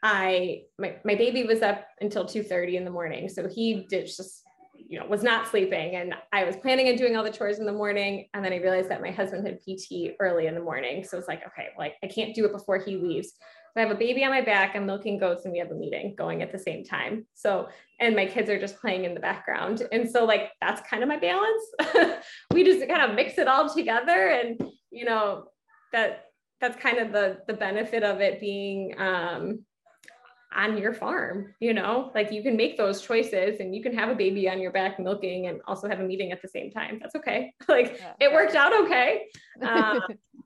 I 0.04 0.62
my, 0.78 0.98
my 1.04 1.16
baby 1.16 1.44
was 1.44 1.62
up 1.62 1.86
until 2.00 2.26
2 2.26 2.44
30 2.44 2.78
in 2.78 2.86
the 2.86 2.92
morning. 2.92 3.28
So 3.28 3.48
he 3.48 3.88
did 3.90 4.06
just 4.06 4.44
you 4.90 5.00
know, 5.00 5.06
was 5.06 5.22
not 5.22 5.48
sleeping 5.48 5.98
and 5.98 6.16
I 6.34 6.44
was 6.46 6.56
planning 6.56 6.90
on 6.90 6.96
doing 6.96 7.16
all 7.16 7.24
the 7.24 7.30
chores 7.30 7.60
in 7.60 7.66
the 7.68 7.72
morning. 7.72 8.28
And 8.34 8.44
then 8.44 8.52
I 8.52 8.58
realized 8.58 8.90
that 8.90 9.04
my 9.04 9.12
husband 9.12 9.46
had 9.46 9.60
PT 9.60 10.16
early 10.20 10.48
in 10.48 10.56
the 10.56 10.62
morning. 10.62 11.04
So 11.04 11.16
it's 11.16 11.28
like, 11.28 11.46
okay, 11.46 11.68
like 11.78 11.94
I 12.04 12.08
can't 12.08 12.34
do 12.34 12.44
it 12.46 12.52
before 12.52 12.80
he 12.80 12.98
leaves. 12.98 13.28
So 13.28 13.80
I 13.80 13.82
have 13.82 13.92
a 13.92 14.00
baby 14.00 14.24
on 14.24 14.32
my 14.32 14.42
back, 14.42 14.76
I'm 14.76 14.88
milking 14.88 15.20
goats, 15.20 15.46
and 15.46 15.54
we 15.54 15.60
have 15.60 15.70
a 15.70 15.76
meeting 15.76 16.16
going 16.18 16.42
at 16.42 16.52
the 16.52 16.58
same 16.58 16.84
time. 16.84 17.28
So, 17.36 17.68
and 18.00 18.16
my 18.16 18.26
kids 18.26 18.50
are 18.50 18.60
just 18.60 18.82
playing 18.82 19.06
in 19.06 19.14
the 19.14 19.20
background. 19.20 19.84
And 19.92 20.10
so, 20.10 20.26
like, 20.26 20.50
that's 20.60 20.82
kind 20.90 21.04
of 21.04 21.08
my 21.08 21.20
balance. 21.20 22.24
we 22.52 22.64
just 22.64 22.88
kind 22.88 23.04
of 23.04 23.16
mix 23.16 23.38
it 23.38 23.48
all 23.48 23.72
together. 23.72 24.30
And, 24.30 24.60
you 24.90 25.06
know, 25.06 25.50
that 25.94 26.26
that's 26.60 26.82
kind 26.82 26.98
of 26.98 27.12
the 27.12 27.38
the 27.48 27.54
benefit 27.54 28.04
of 28.04 28.22
it 28.22 28.40
being 28.40 28.94
um 29.00 29.60
on 30.56 30.78
your 30.78 30.94
farm 30.94 31.54
you 31.60 31.74
know? 31.74 32.12
Like 32.16 32.32
you 32.32 32.42
can 32.42 32.56
make 32.56 32.78
those 32.78 33.02
choices 33.02 33.60
and 33.60 33.76
you 33.76 33.84
can 33.84 33.96
have 33.96 34.10
a 34.10 34.16
baby 34.16 34.50
on 34.50 34.60
your 34.60 34.72
back 34.72 35.00
milking 35.00 35.48
and 35.48 35.62
also 35.68 35.88
have 35.88 36.00
a 36.00 36.04
meeting 36.04 36.32
at 36.32 36.42
the 36.42 36.48
same 36.48 36.72
time. 36.72 37.00
That's 37.02 37.16
okay. 37.16 37.54
Like 37.68 38.00
yeah. 38.00 38.14
it 38.20 38.34
worked 38.34 38.56
out 38.56 38.74
okay. 38.86 39.26
Um, 39.62 40.02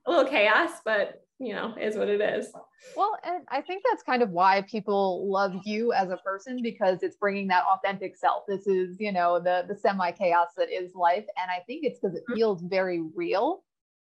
a 0.06 0.10
little 0.10 0.28
chaos 0.28 0.70
but 0.84 1.24
you 1.38 1.54
know 1.54 1.74
is 1.80 1.96
what 1.96 2.08
it 2.08 2.20
is. 2.20 2.52
Well 2.96 3.16
and 3.24 3.44
i 3.48 3.60
think 3.60 3.82
that's 3.88 4.02
kind 4.02 4.22
of 4.22 4.30
why 4.30 4.62
people 4.62 5.30
love 5.30 5.54
you 5.64 5.92
as 5.92 6.10
a 6.10 6.16
person 6.18 6.60
because 6.62 7.02
it's 7.02 7.16
bringing 7.16 7.46
that 7.48 7.64
authentic 7.64 8.16
self. 8.16 8.44
This 8.48 8.66
is 8.66 8.96
you 8.98 9.12
know 9.12 9.38
the 9.38 9.64
the 9.68 9.76
semi 9.76 10.10
chaos 10.10 10.48
that 10.56 10.70
is 10.70 10.94
life 10.94 11.24
and 11.40 11.50
i 11.50 11.60
think 11.66 11.84
it's 11.84 12.00
because 12.00 12.16
it 12.16 12.24
mm-hmm. 12.24 12.34
feels 12.34 12.62
very 12.62 13.02
real. 13.14 13.62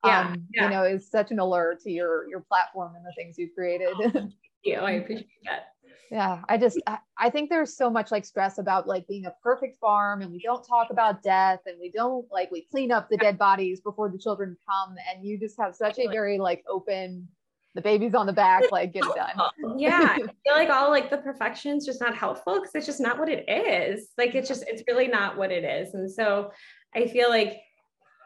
Yeah, 0.05 0.21
um, 0.21 0.47
yeah. 0.53 0.65
you 0.65 0.71
know 0.71 0.83
is 0.85 1.11
such 1.11 1.31
an 1.31 1.39
allure 1.39 1.77
to 1.83 1.91
your 1.91 2.29
your 2.29 2.41
platform 2.41 2.95
and 2.97 3.05
the 3.05 3.13
things 3.17 3.37
you've 3.39 3.55
created. 3.55 3.95
Oh, 3.95 4.11
thank 4.11 4.33
you. 4.65 4.77
I 4.77 4.91
appreciate 5.03 5.29
that 5.45 5.74
yeah 6.14 6.42
i 6.48 6.57
just 6.57 6.81
I, 7.18 7.29
think 7.29 7.50
there's 7.50 7.77
so 7.77 7.90
much 7.90 8.12
like 8.12 8.24
stress 8.24 8.59
about 8.59 8.87
like 8.87 9.07
being 9.09 9.27
a 9.27 9.35
perfect 9.42 9.81
farm 9.81 10.22
and 10.22 10.31
we 10.31 10.38
don't 10.38 10.62
talk 10.64 10.90
about 10.90 11.24
death 11.24 11.59
and 11.66 11.77
we 11.81 11.90
don't 11.90 12.24
like 12.31 12.53
we 12.53 12.62
clean 12.70 12.92
up 12.92 13.11
the 13.11 13.16
dead 13.16 13.37
bodies 13.37 13.81
before 13.81 14.09
the 14.09 14.18
children 14.18 14.57
come 14.64 14.94
and 15.11 15.27
you 15.27 15.37
just 15.37 15.59
have 15.59 15.74
such 15.74 15.98
a 15.98 16.07
very 16.07 16.38
like 16.38 16.64
open 16.68 17.27
the 17.74 17.83
baby's 17.83 18.14
on 18.14 18.27
the 18.27 18.33
back 18.33 18.62
like 18.70 18.92
get 18.92 19.03
it 19.05 19.14
done. 19.16 19.77
Yeah 19.79 20.11
i 20.12 20.18
feel 20.18 20.55
like 20.55 20.70
all 20.70 20.88
like 20.90 21.11
the 21.11 21.18
perfection 21.18 21.77
is 21.77 21.85
just 21.85 22.00
not 22.00 22.14
helpful 22.14 22.61
because 22.61 22.70
it's 22.77 22.87
just 22.87 23.00
not 23.00 23.18
what 23.18 23.29
it 23.29 23.44
is. 23.48 24.11
Like 24.16 24.37
it's 24.37 24.48
just 24.48 24.64
it's 24.68 24.85
really 24.87 25.09
not 25.09 25.37
what 25.37 25.50
it 25.50 25.64
is. 25.64 25.94
And 25.94 26.09
so 26.11 26.53
i 26.94 27.09
feel 27.09 27.29
like 27.29 27.59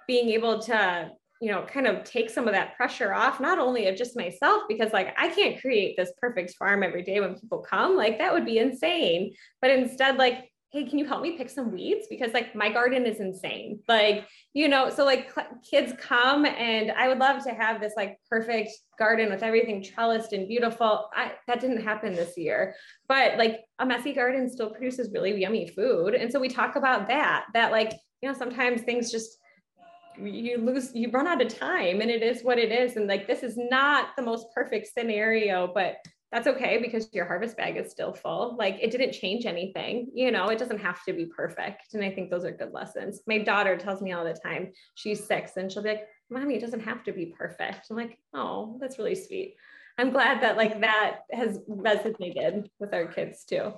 being 0.06 0.28
able 0.28 0.58
to 0.58 1.10
you 1.40 1.50
know 1.50 1.62
kind 1.62 1.86
of 1.86 2.04
take 2.04 2.30
some 2.30 2.46
of 2.46 2.54
that 2.54 2.76
pressure 2.76 3.12
off 3.12 3.40
not 3.40 3.58
only 3.58 3.86
of 3.86 3.96
just 3.96 4.16
myself 4.16 4.62
because 4.68 4.92
like 4.92 5.14
i 5.16 5.28
can't 5.28 5.60
create 5.60 5.96
this 5.96 6.12
perfect 6.20 6.54
farm 6.58 6.82
every 6.82 7.02
day 7.02 7.20
when 7.20 7.38
people 7.38 7.58
come 7.58 7.96
like 7.96 8.18
that 8.18 8.32
would 8.32 8.44
be 8.44 8.58
insane. 8.58 9.34
But 9.60 9.70
instead 9.70 10.16
like 10.16 10.50
hey 10.70 10.84
can 10.84 10.98
you 10.98 11.06
help 11.06 11.22
me 11.22 11.38
pick 11.38 11.48
some 11.48 11.72
weeds? 11.72 12.06
Because 12.10 12.34
like 12.34 12.54
my 12.54 12.70
garden 12.70 13.06
is 13.06 13.20
insane. 13.20 13.80
Like 13.88 14.26
you 14.52 14.68
know 14.68 14.90
so 14.90 15.04
like 15.04 15.30
kids 15.68 15.92
come 15.98 16.44
and 16.44 16.92
i 16.92 17.08
would 17.08 17.18
love 17.18 17.42
to 17.44 17.50
have 17.54 17.80
this 17.80 17.94
like 17.96 18.18
perfect 18.28 18.70
garden 18.98 19.30
with 19.30 19.42
everything 19.42 19.82
trellised 19.82 20.32
and 20.32 20.48
beautiful. 20.48 21.08
I, 21.14 21.32
that 21.46 21.60
didn't 21.60 21.82
happen 21.82 22.12
this 22.14 22.36
year. 22.36 22.74
But 23.08 23.38
like 23.38 23.60
a 23.78 23.86
messy 23.86 24.12
garden 24.12 24.50
still 24.50 24.70
produces 24.70 25.10
really 25.12 25.40
yummy 25.40 25.68
food. 25.68 26.14
And 26.14 26.30
so 26.30 26.40
we 26.40 26.48
talk 26.48 26.76
about 26.76 27.08
that 27.08 27.46
that 27.54 27.72
like 27.72 27.92
you 28.22 28.28
know 28.28 28.36
sometimes 28.36 28.82
things 28.82 29.10
just 29.10 29.37
you 30.22 30.58
lose 30.58 30.94
you 30.94 31.10
run 31.10 31.26
out 31.26 31.42
of 31.42 31.48
time 31.48 32.00
and 32.00 32.10
it 32.10 32.22
is 32.22 32.42
what 32.42 32.58
it 32.58 32.72
is 32.72 32.96
and 32.96 33.06
like 33.06 33.26
this 33.26 33.42
is 33.42 33.54
not 33.56 34.08
the 34.16 34.22
most 34.22 34.46
perfect 34.54 34.86
scenario 34.86 35.70
but 35.72 35.96
that's 36.30 36.46
okay 36.46 36.78
because 36.78 37.08
your 37.14 37.24
harvest 37.24 37.56
bag 37.56 37.78
is 37.78 37.90
still 37.90 38.12
full. 38.12 38.54
Like 38.58 38.76
it 38.82 38.90
didn't 38.90 39.12
change 39.12 39.46
anything 39.46 40.08
you 40.14 40.30
know 40.30 40.48
it 40.48 40.58
doesn't 40.58 40.80
have 40.80 41.02
to 41.04 41.12
be 41.12 41.26
perfect 41.26 41.94
and 41.94 42.04
i 42.04 42.10
think 42.10 42.30
those 42.30 42.44
are 42.44 42.52
good 42.52 42.72
lessons. 42.72 43.20
My 43.26 43.38
daughter 43.38 43.76
tells 43.76 44.02
me 44.02 44.12
all 44.12 44.24
the 44.24 44.34
time 44.34 44.72
she's 44.94 45.24
six 45.24 45.56
and 45.56 45.70
she'll 45.70 45.82
be 45.82 45.90
like 45.90 46.06
mommy 46.30 46.56
it 46.56 46.60
doesn't 46.60 46.80
have 46.80 47.02
to 47.04 47.12
be 47.12 47.26
perfect. 47.26 47.86
I'm 47.90 47.96
like 47.96 48.18
oh 48.34 48.78
that's 48.80 48.98
really 48.98 49.14
sweet. 49.14 49.56
I'm 49.96 50.10
glad 50.10 50.42
that 50.42 50.56
like 50.56 50.80
that 50.80 51.20
has 51.32 51.58
resonated 51.68 52.68
with 52.78 52.94
our 52.94 53.06
kids 53.06 53.44
too 53.44 53.72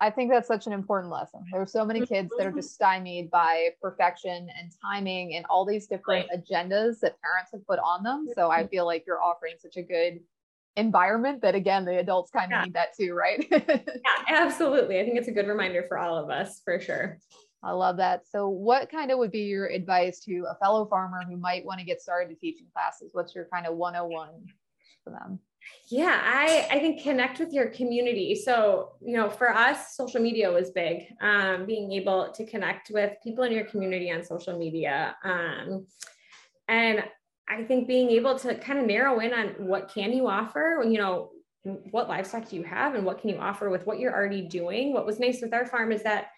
I 0.00 0.10
think 0.10 0.30
that's 0.30 0.48
such 0.48 0.66
an 0.66 0.72
important 0.72 1.12
lesson. 1.12 1.44
There 1.52 1.60
are 1.60 1.66
so 1.66 1.84
many 1.84 2.04
kids 2.04 2.30
that 2.36 2.46
are 2.46 2.50
mm-hmm. 2.50 2.58
just 2.58 2.74
stymied 2.74 3.30
by 3.30 3.70
perfection 3.80 4.48
and 4.58 4.72
timing 4.82 5.34
and 5.34 5.44
all 5.50 5.64
these 5.64 5.86
different 5.86 6.28
right. 6.30 6.40
agendas 6.40 7.00
that 7.00 7.20
parents 7.20 7.50
have 7.52 7.66
put 7.66 7.78
on 7.78 8.02
them. 8.02 8.26
So 8.34 8.50
I 8.50 8.60
mm-hmm. 8.60 8.68
feel 8.68 8.86
like 8.86 9.04
you're 9.06 9.22
offering 9.22 9.54
such 9.58 9.76
a 9.76 9.82
good 9.82 10.20
environment 10.76 11.42
that 11.42 11.56
again 11.56 11.84
the 11.84 11.98
adults 11.98 12.30
kind 12.30 12.52
of 12.52 12.58
yeah. 12.58 12.64
need 12.64 12.74
that 12.74 12.96
too, 12.96 13.12
right? 13.12 13.46
yeah, 13.50 13.80
absolutely. 14.28 15.00
I 15.00 15.04
think 15.04 15.18
it's 15.18 15.28
a 15.28 15.32
good 15.32 15.48
reminder 15.48 15.84
for 15.88 15.98
all 15.98 16.16
of 16.16 16.30
us 16.30 16.60
for 16.64 16.80
sure. 16.80 17.18
I 17.62 17.72
love 17.72 17.96
that. 17.96 18.22
So 18.28 18.48
what 18.48 18.88
kind 18.88 19.10
of 19.10 19.18
would 19.18 19.32
be 19.32 19.40
your 19.40 19.66
advice 19.66 20.20
to 20.20 20.46
a 20.48 20.54
fellow 20.56 20.86
farmer 20.86 21.22
who 21.28 21.36
might 21.36 21.64
want 21.64 21.80
to 21.80 21.86
get 21.86 22.00
started 22.00 22.32
to 22.32 22.38
teaching 22.38 22.66
classes? 22.72 23.10
What's 23.12 23.34
your 23.34 23.46
kind 23.52 23.66
of 23.66 23.76
101 23.76 24.28
for 25.02 25.10
them? 25.10 25.40
Yeah 25.90 26.20
i 26.22 26.66
i 26.70 26.78
think 26.78 27.02
connect 27.02 27.38
with 27.38 27.52
your 27.52 27.68
community. 27.70 28.34
So 28.34 28.92
you 29.00 29.16
know 29.16 29.30
for 29.30 29.54
us 29.54 29.96
social 29.96 30.20
media 30.20 30.50
was 30.50 30.70
big 30.70 31.06
um, 31.20 31.66
being 31.66 31.92
able 31.92 32.32
to 32.32 32.44
connect 32.44 32.90
with 32.90 33.12
people 33.22 33.44
in 33.44 33.52
your 33.52 33.64
community 33.64 34.10
on 34.10 34.22
social 34.24 34.58
media 34.58 35.16
um, 35.24 35.86
and 36.68 37.04
i 37.48 37.64
think 37.64 37.88
being 37.88 38.10
able 38.10 38.38
to 38.38 38.54
kind 38.56 38.78
of 38.78 38.86
narrow 38.86 39.20
in 39.20 39.32
on 39.32 39.48
what 39.58 39.88
can 39.88 40.12
you 40.12 40.28
offer 40.28 40.82
you 40.84 40.98
know 40.98 41.30
what 41.90 42.08
livestock 42.08 42.48
do 42.48 42.56
you 42.56 42.62
have 42.62 42.94
and 42.94 43.04
what 43.04 43.20
can 43.20 43.30
you 43.30 43.38
offer 43.38 43.70
with 43.70 43.86
what 43.86 43.98
you're 43.98 44.14
already 44.14 44.42
doing? 44.42 44.92
What 44.92 45.06
was 45.06 45.20
nice 45.20 45.40
with 45.42 45.52
our 45.52 45.66
farm 45.66 45.92
is 45.92 46.02
that 46.04 46.28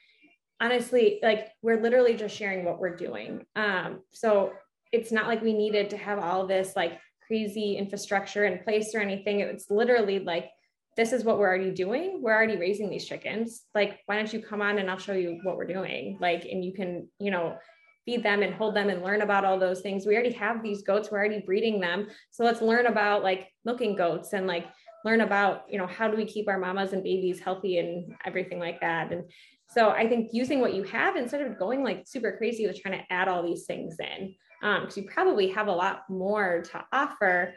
honestly 0.61 1.19
like 1.23 1.49
we're 1.63 1.81
literally 1.81 2.15
just 2.15 2.37
sharing 2.37 2.65
what 2.65 2.79
we're 2.79 2.97
doing. 2.97 3.45
Um, 3.57 4.01
so 4.11 4.53
it's 4.93 5.13
not 5.13 5.27
like 5.27 5.43
we 5.43 5.53
needed 5.53 5.91
to 5.91 5.97
have 5.97 6.19
all 6.19 6.47
this 6.47 6.75
like 6.75 6.99
crazy 7.31 7.77
infrastructure 7.77 8.45
in 8.45 8.59
place 8.65 8.93
or 8.93 8.99
anything. 8.99 9.39
It's 9.39 9.71
literally 9.71 10.19
like, 10.19 10.51
this 10.97 11.13
is 11.13 11.23
what 11.23 11.39
we're 11.39 11.47
already 11.47 11.71
doing. 11.71 12.19
We're 12.21 12.35
already 12.35 12.57
raising 12.57 12.91
these 12.91 13.07
chickens. 13.07 13.63
Like, 13.73 14.01
why 14.07 14.17
don't 14.17 14.33
you 14.33 14.43
come 14.43 14.61
on 14.61 14.81
and 14.81 14.91
I'll 14.91 14.99
show 14.99 15.13
you 15.13 15.39
what 15.45 15.57
we're 15.57 15.65
doing? 15.65 16.19
Like, 16.21 16.45
and 16.45 16.65
you 16.65 16.73
can, 16.73 17.07
you 17.21 17.31
know, 17.31 17.57
feed 18.05 18.25
them 18.25 18.43
and 18.43 18.53
hold 18.53 18.75
them 18.75 18.89
and 18.89 19.05
learn 19.05 19.23
about 19.23 19.45
all 19.45 19.61
those 19.61 19.81
things. 19.81 20.07
We 20.07 20.15
already 20.15 20.33
have 20.33 20.61
these 20.61 20.83
goats, 20.83 21.09
we're 21.13 21.19
already 21.19 21.45
breeding 21.47 21.79
them. 21.79 22.09
So 22.33 22.43
let's 22.43 22.61
learn 22.61 22.87
about 22.87 23.23
like 23.23 23.47
milking 23.65 23.95
goats 23.95 24.33
and 24.33 24.49
like 24.49 24.67
learn 25.05 25.21
about, 25.21 25.67
you 25.69 25.79
know, 25.79 25.87
how 25.87 26.09
do 26.09 26.17
we 26.17 26.25
keep 26.25 26.49
our 26.49 26.59
mamas 26.59 26.93
and 26.93 27.05
babies 27.05 27.39
healthy 27.39 27.79
and 27.79 28.13
everything 28.25 28.59
like 28.59 28.81
that. 28.81 29.13
And 29.13 29.31
so 29.69 29.91
I 29.91 30.09
think 30.09 30.31
using 30.33 30.61
what 30.61 30.75
you 30.75 30.83
have 30.83 31.15
instead 31.15 31.43
of 31.43 31.61
going 31.61 31.85
like 31.85 32.09
super 32.09 32.37
crazy 32.37 32.67
with 32.67 32.83
trying 32.83 32.99
to 32.99 33.13
add 33.13 33.29
all 33.29 33.47
these 33.47 33.67
things 33.67 33.95
in 34.01 34.35
because 34.61 34.97
um, 34.97 35.03
you 35.03 35.09
probably 35.09 35.49
have 35.49 35.69
a 35.69 35.73
lot 35.73 36.09
more 36.09 36.63
to 36.73 36.85
offer 36.93 37.55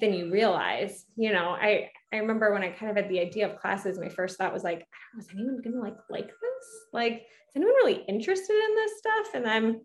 than 0.00 0.12
you 0.12 0.30
realize. 0.30 1.04
You 1.16 1.32
know, 1.32 1.50
I 1.50 1.90
I 2.12 2.16
remember 2.16 2.52
when 2.52 2.62
I 2.62 2.70
kind 2.70 2.90
of 2.90 2.96
had 2.96 3.08
the 3.08 3.20
idea 3.20 3.48
of 3.48 3.60
classes, 3.60 3.98
my 3.98 4.08
first 4.08 4.38
thought 4.38 4.52
was 4.52 4.64
like, 4.64 4.86
is 5.18 5.28
anyone 5.32 5.60
gonna 5.62 5.80
like 5.80 5.96
like 6.08 6.28
this? 6.28 6.66
Like, 6.92 7.12
is 7.12 7.56
anyone 7.56 7.74
really 7.74 8.04
interested 8.08 8.54
in 8.54 8.74
this 8.74 8.98
stuff? 8.98 9.34
And 9.34 9.44
then 9.44 9.84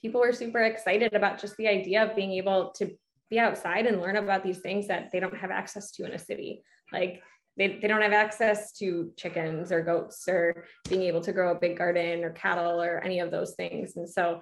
people 0.00 0.20
were 0.20 0.32
super 0.32 0.62
excited 0.62 1.14
about 1.14 1.40
just 1.40 1.56
the 1.56 1.68
idea 1.68 2.04
of 2.04 2.16
being 2.16 2.32
able 2.32 2.72
to 2.76 2.90
be 3.30 3.38
outside 3.38 3.86
and 3.86 4.00
learn 4.00 4.16
about 4.16 4.44
these 4.44 4.58
things 4.58 4.86
that 4.88 5.10
they 5.10 5.18
don't 5.18 5.36
have 5.36 5.50
access 5.50 5.90
to 5.92 6.04
in 6.04 6.12
a 6.12 6.18
city. 6.18 6.62
Like 6.92 7.22
they, 7.56 7.78
they 7.80 7.88
don't 7.88 8.02
have 8.02 8.12
access 8.12 8.72
to 8.78 9.12
chickens 9.16 9.72
or 9.72 9.82
goats 9.82 10.28
or 10.28 10.66
being 10.88 11.02
able 11.02 11.20
to 11.22 11.32
grow 11.32 11.52
a 11.52 11.58
big 11.58 11.78
garden 11.78 12.22
or 12.22 12.30
cattle 12.30 12.82
or 12.82 12.98
any 12.98 13.20
of 13.20 13.30
those 13.30 13.54
things. 13.54 13.96
And 13.96 14.08
so 14.08 14.40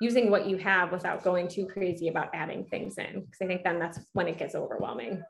using 0.00 0.30
what 0.30 0.46
you 0.46 0.56
have 0.56 0.90
without 0.90 1.22
going 1.22 1.46
too 1.46 1.66
crazy 1.66 2.08
about 2.08 2.30
adding 2.34 2.64
things 2.64 2.96
in 2.96 3.20
because 3.20 3.38
i 3.42 3.46
think 3.46 3.62
then 3.62 3.78
that's 3.78 4.00
when 4.14 4.26
it 4.26 4.38
gets 4.38 4.54
overwhelming. 4.54 5.22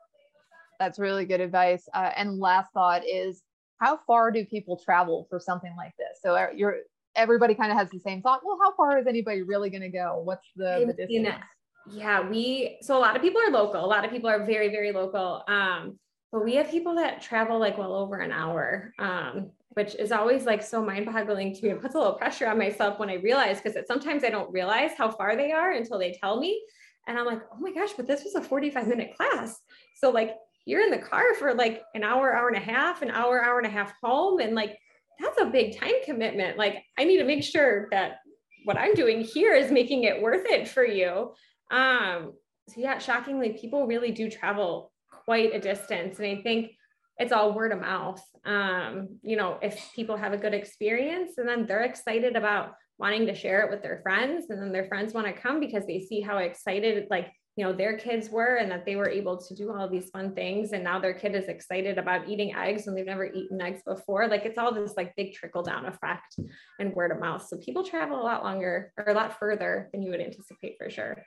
That's 0.79 0.97
really 0.97 1.25
good 1.25 1.41
advice. 1.41 1.87
Uh, 1.93 2.09
and 2.15 2.39
last 2.39 2.71
thought 2.73 3.03
is 3.07 3.43
how 3.79 3.99
far 4.07 4.31
do 4.31 4.43
people 4.45 4.81
travel 4.83 5.27
for 5.29 5.39
something 5.39 5.73
like 5.77 5.91
this? 5.99 6.19
So 6.23 6.35
uh, 6.35 6.47
you're 6.55 6.77
everybody 7.15 7.53
kind 7.53 7.71
of 7.71 7.77
has 7.77 7.89
the 7.89 7.99
same 7.99 8.21
thought 8.21 8.39
well 8.45 8.57
how 8.63 8.73
far 8.75 8.97
is 8.97 9.05
anybody 9.05 9.41
really 9.41 9.69
going 9.69 9.81
to 9.81 9.89
go? 9.89 10.21
What's 10.23 10.47
the, 10.55 10.85
the 10.87 10.93
distance? 10.93 11.43
Yeah 11.91 12.27
we 12.27 12.77
so 12.81 12.97
a 12.97 12.99
lot 12.99 13.15
of 13.15 13.21
people 13.21 13.41
are 13.41 13.51
local. 13.51 13.83
A 13.83 13.85
lot 13.85 14.05
of 14.05 14.11
people 14.11 14.29
are 14.29 14.45
very 14.45 14.69
very 14.69 14.91
local. 14.91 15.43
Um 15.47 15.99
but 16.31 16.45
we 16.45 16.55
have 16.55 16.71
people 16.71 16.95
that 16.95 17.21
travel 17.21 17.59
like 17.59 17.77
well 17.77 17.93
over 17.93 18.17
an 18.19 18.31
hour. 18.31 18.93
Um 18.97 19.51
which 19.73 19.95
is 19.95 20.11
always 20.11 20.45
like 20.45 20.61
so 20.61 20.83
mind 20.83 21.05
boggling 21.05 21.53
to 21.55 21.63
me. 21.63 21.69
It 21.71 21.81
puts 21.81 21.95
a 21.95 21.97
little 21.97 22.13
pressure 22.13 22.47
on 22.47 22.57
myself 22.57 22.99
when 22.99 23.09
I 23.09 23.15
realize 23.15 23.61
because 23.61 23.77
sometimes 23.87 24.23
I 24.23 24.29
don't 24.29 24.51
realize 24.51 24.91
how 24.97 25.09
far 25.09 25.35
they 25.35 25.51
are 25.51 25.71
until 25.71 25.97
they 25.97 26.17
tell 26.21 26.39
me. 26.39 26.61
And 27.07 27.17
I'm 27.17 27.25
like, 27.25 27.41
oh 27.51 27.57
my 27.59 27.71
gosh, 27.71 27.93
but 27.95 28.05
this 28.05 28.23
was 28.23 28.35
a 28.35 28.41
45 28.41 28.87
minute 28.87 29.15
class. 29.15 29.59
So 29.95 30.09
like 30.11 30.35
you're 30.65 30.81
in 30.81 30.91
the 30.91 30.97
car 30.97 31.33
for 31.35 31.53
like 31.53 31.83
an 31.95 32.03
hour, 32.03 32.35
hour 32.35 32.49
and 32.49 32.57
a 32.57 32.65
half, 32.65 33.01
an 33.01 33.11
hour, 33.11 33.43
hour 33.43 33.57
and 33.57 33.67
a 33.67 33.71
half 33.71 33.93
home. 34.03 34.39
And 34.39 34.55
like 34.55 34.77
that's 35.19 35.39
a 35.39 35.45
big 35.45 35.79
time 35.79 35.93
commitment. 36.03 36.57
Like 36.57 36.83
I 36.97 37.03
need 37.05 37.17
to 37.17 37.25
make 37.25 37.43
sure 37.43 37.87
that 37.91 38.17
what 38.65 38.77
I'm 38.77 38.93
doing 38.93 39.21
here 39.21 39.53
is 39.53 39.71
making 39.71 40.03
it 40.03 40.21
worth 40.21 40.45
it 40.45 40.67
for 40.67 40.85
you. 40.85 41.33
Um, 41.71 42.33
so 42.67 42.79
yeah, 42.79 42.99
shockingly, 42.99 43.57
people 43.59 43.87
really 43.87 44.11
do 44.11 44.29
travel 44.29 44.91
quite 45.25 45.53
a 45.55 45.59
distance. 45.59 46.19
And 46.19 46.27
I 46.27 46.41
think 46.41 46.71
it's 47.21 47.31
all 47.31 47.53
word 47.53 47.71
of 47.71 47.79
mouth. 47.79 48.21
Um, 48.45 49.19
you 49.21 49.37
know, 49.37 49.59
if 49.61 49.93
people 49.95 50.17
have 50.17 50.33
a 50.33 50.37
good 50.37 50.55
experience 50.55 51.37
and 51.37 51.47
then 51.47 51.67
they're 51.67 51.83
excited 51.83 52.35
about 52.35 52.73
wanting 52.97 53.27
to 53.27 53.35
share 53.35 53.63
it 53.63 53.69
with 53.71 53.83
their 53.83 53.99
friends, 54.01 54.49
and 54.49 54.59
then 54.61 54.71
their 54.71 54.85
friends 54.85 55.13
want 55.13 55.27
to 55.27 55.33
come 55.33 55.59
because 55.59 55.85
they 55.85 55.99
see 55.99 56.19
how 56.19 56.37
excited, 56.37 57.07
like, 57.11 57.31
you 57.57 57.65
know, 57.65 57.73
their 57.73 57.97
kids 57.97 58.29
were 58.29 58.55
and 58.55 58.71
that 58.71 58.85
they 58.85 58.95
were 58.95 59.09
able 59.09 59.37
to 59.37 59.53
do 59.53 59.71
all 59.71 59.87
these 59.87 60.09
fun 60.09 60.33
things. 60.33 60.71
And 60.71 60.83
now 60.83 60.99
their 60.99 61.13
kid 61.13 61.35
is 61.35 61.45
excited 61.45 61.99
about 61.99 62.27
eating 62.27 62.55
eggs 62.55 62.87
and 62.87 62.97
they've 62.97 63.05
never 63.05 63.25
eaten 63.25 63.61
eggs 63.61 63.81
before. 63.85 64.27
Like, 64.27 64.45
it's 64.45 64.57
all 64.57 64.73
this 64.73 64.93
like 64.97 65.15
big 65.15 65.33
trickle 65.33 65.61
down 65.61 65.85
effect 65.85 66.39
and 66.79 66.93
word 66.93 67.11
of 67.11 67.19
mouth. 67.19 67.45
So 67.47 67.57
people 67.57 67.83
travel 67.83 68.19
a 68.19 68.23
lot 68.23 68.43
longer 68.43 68.91
or 68.97 69.11
a 69.11 69.13
lot 69.13 69.37
further 69.37 69.89
than 69.91 70.01
you 70.01 70.09
would 70.11 70.21
anticipate 70.21 70.77
for 70.79 70.89
sure. 70.89 71.23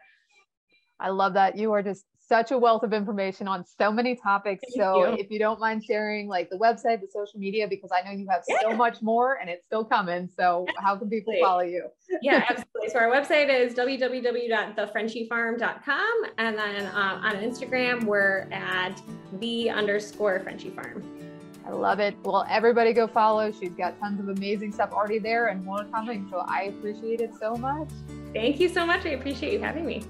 I 0.99 1.11
love 1.11 1.35
that. 1.35 1.57
You 1.57 1.73
are 1.73 1.83
just 1.83 2.05
such 2.27 2.51
a 2.51 2.59
wealth 2.59 2.83
of 2.83 2.93
information 2.93 3.49
on 3.49 3.65
so 3.65 3.91
many 3.93 4.15
topics. 4.17 4.63
Thank 4.65 4.77
so 4.77 5.09
you. 5.09 5.15
if 5.19 5.31
you 5.31 5.39
don't 5.39 5.61
mind 5.61 5.85
sharing 5.85 6.29
like 6.29 6.51
the 6.51 6.57
website, 6.57 7.01
the 7.01 7.09
social 7.13 7.39
media, 7.39 7.69
because 7.69 7.91
I 7.93 8.03
know 8.03 8.11
you 8.17 8.27
have 8.29 8.43
yeah. 8.49 8.57
so 8.63 8.75
much 8.75 9.03
more 9.03 9.39
and 9.41 9.49
it's 9.51 9.65
still 9.67 9.85
coming. 9.85 10.29
So 10.37 10.67
absolutely. 10.69 10.75
how 10.81 10.97
can 10.97 11.09
people 11.11 11.35
follow 11.41 11.63
you? 11.63 11.87
yeah, 12.23 12.45
absolutely. 12.49 12.89
So 12.89 12.99
our 12.99 13.09
website 13.09 13.49
is 13.49 13.73
www.thefrenchiefarm.com. 13.75 16.25
And 16.39 16.59
then 16.59 16.87
um, 16.89 17.25
on 17.25 17.37
Instagram, 17.37 18.03
we're 18.05 18.49
at 18.53 19.01
the 19.41 19.71
underscore 19.71 20.41
Frenchie 20.41 20.71
Farm. 20.71 21.03
I 21.67 21.71
love 21.71 21.99
it. 21.99 22.15
Well, 22.25 22.45
everybody 22.51 22.93
go 22.93 23.07
follow. 23.07 23.51
She's 23.51 23.75
got 23.75 23.99
tons 23.99 24.21
of 24.21 24.29
amazing 24.29 24.73
stuff 24.73 24.93
already 24.93 25.19
there 25.19 25.47
and 25.47 25.65
more 25.65 25.85
coming. 25.85 26.29
So 26.31 26.45
I 26.47 26.65
appreciate 26.65 27.21
it 27.21 27.31
so 27.41 27.55
much. 27.55 27.89
Thank 28.35 28.61
you 28.61 28.69
so 28.69 28.85
much. 28.85 29.07
I 29.07 29.11
appreciate 29.11 29.55
you 29.55 29.61
having 29.61 29.87
me. 29.87 30.03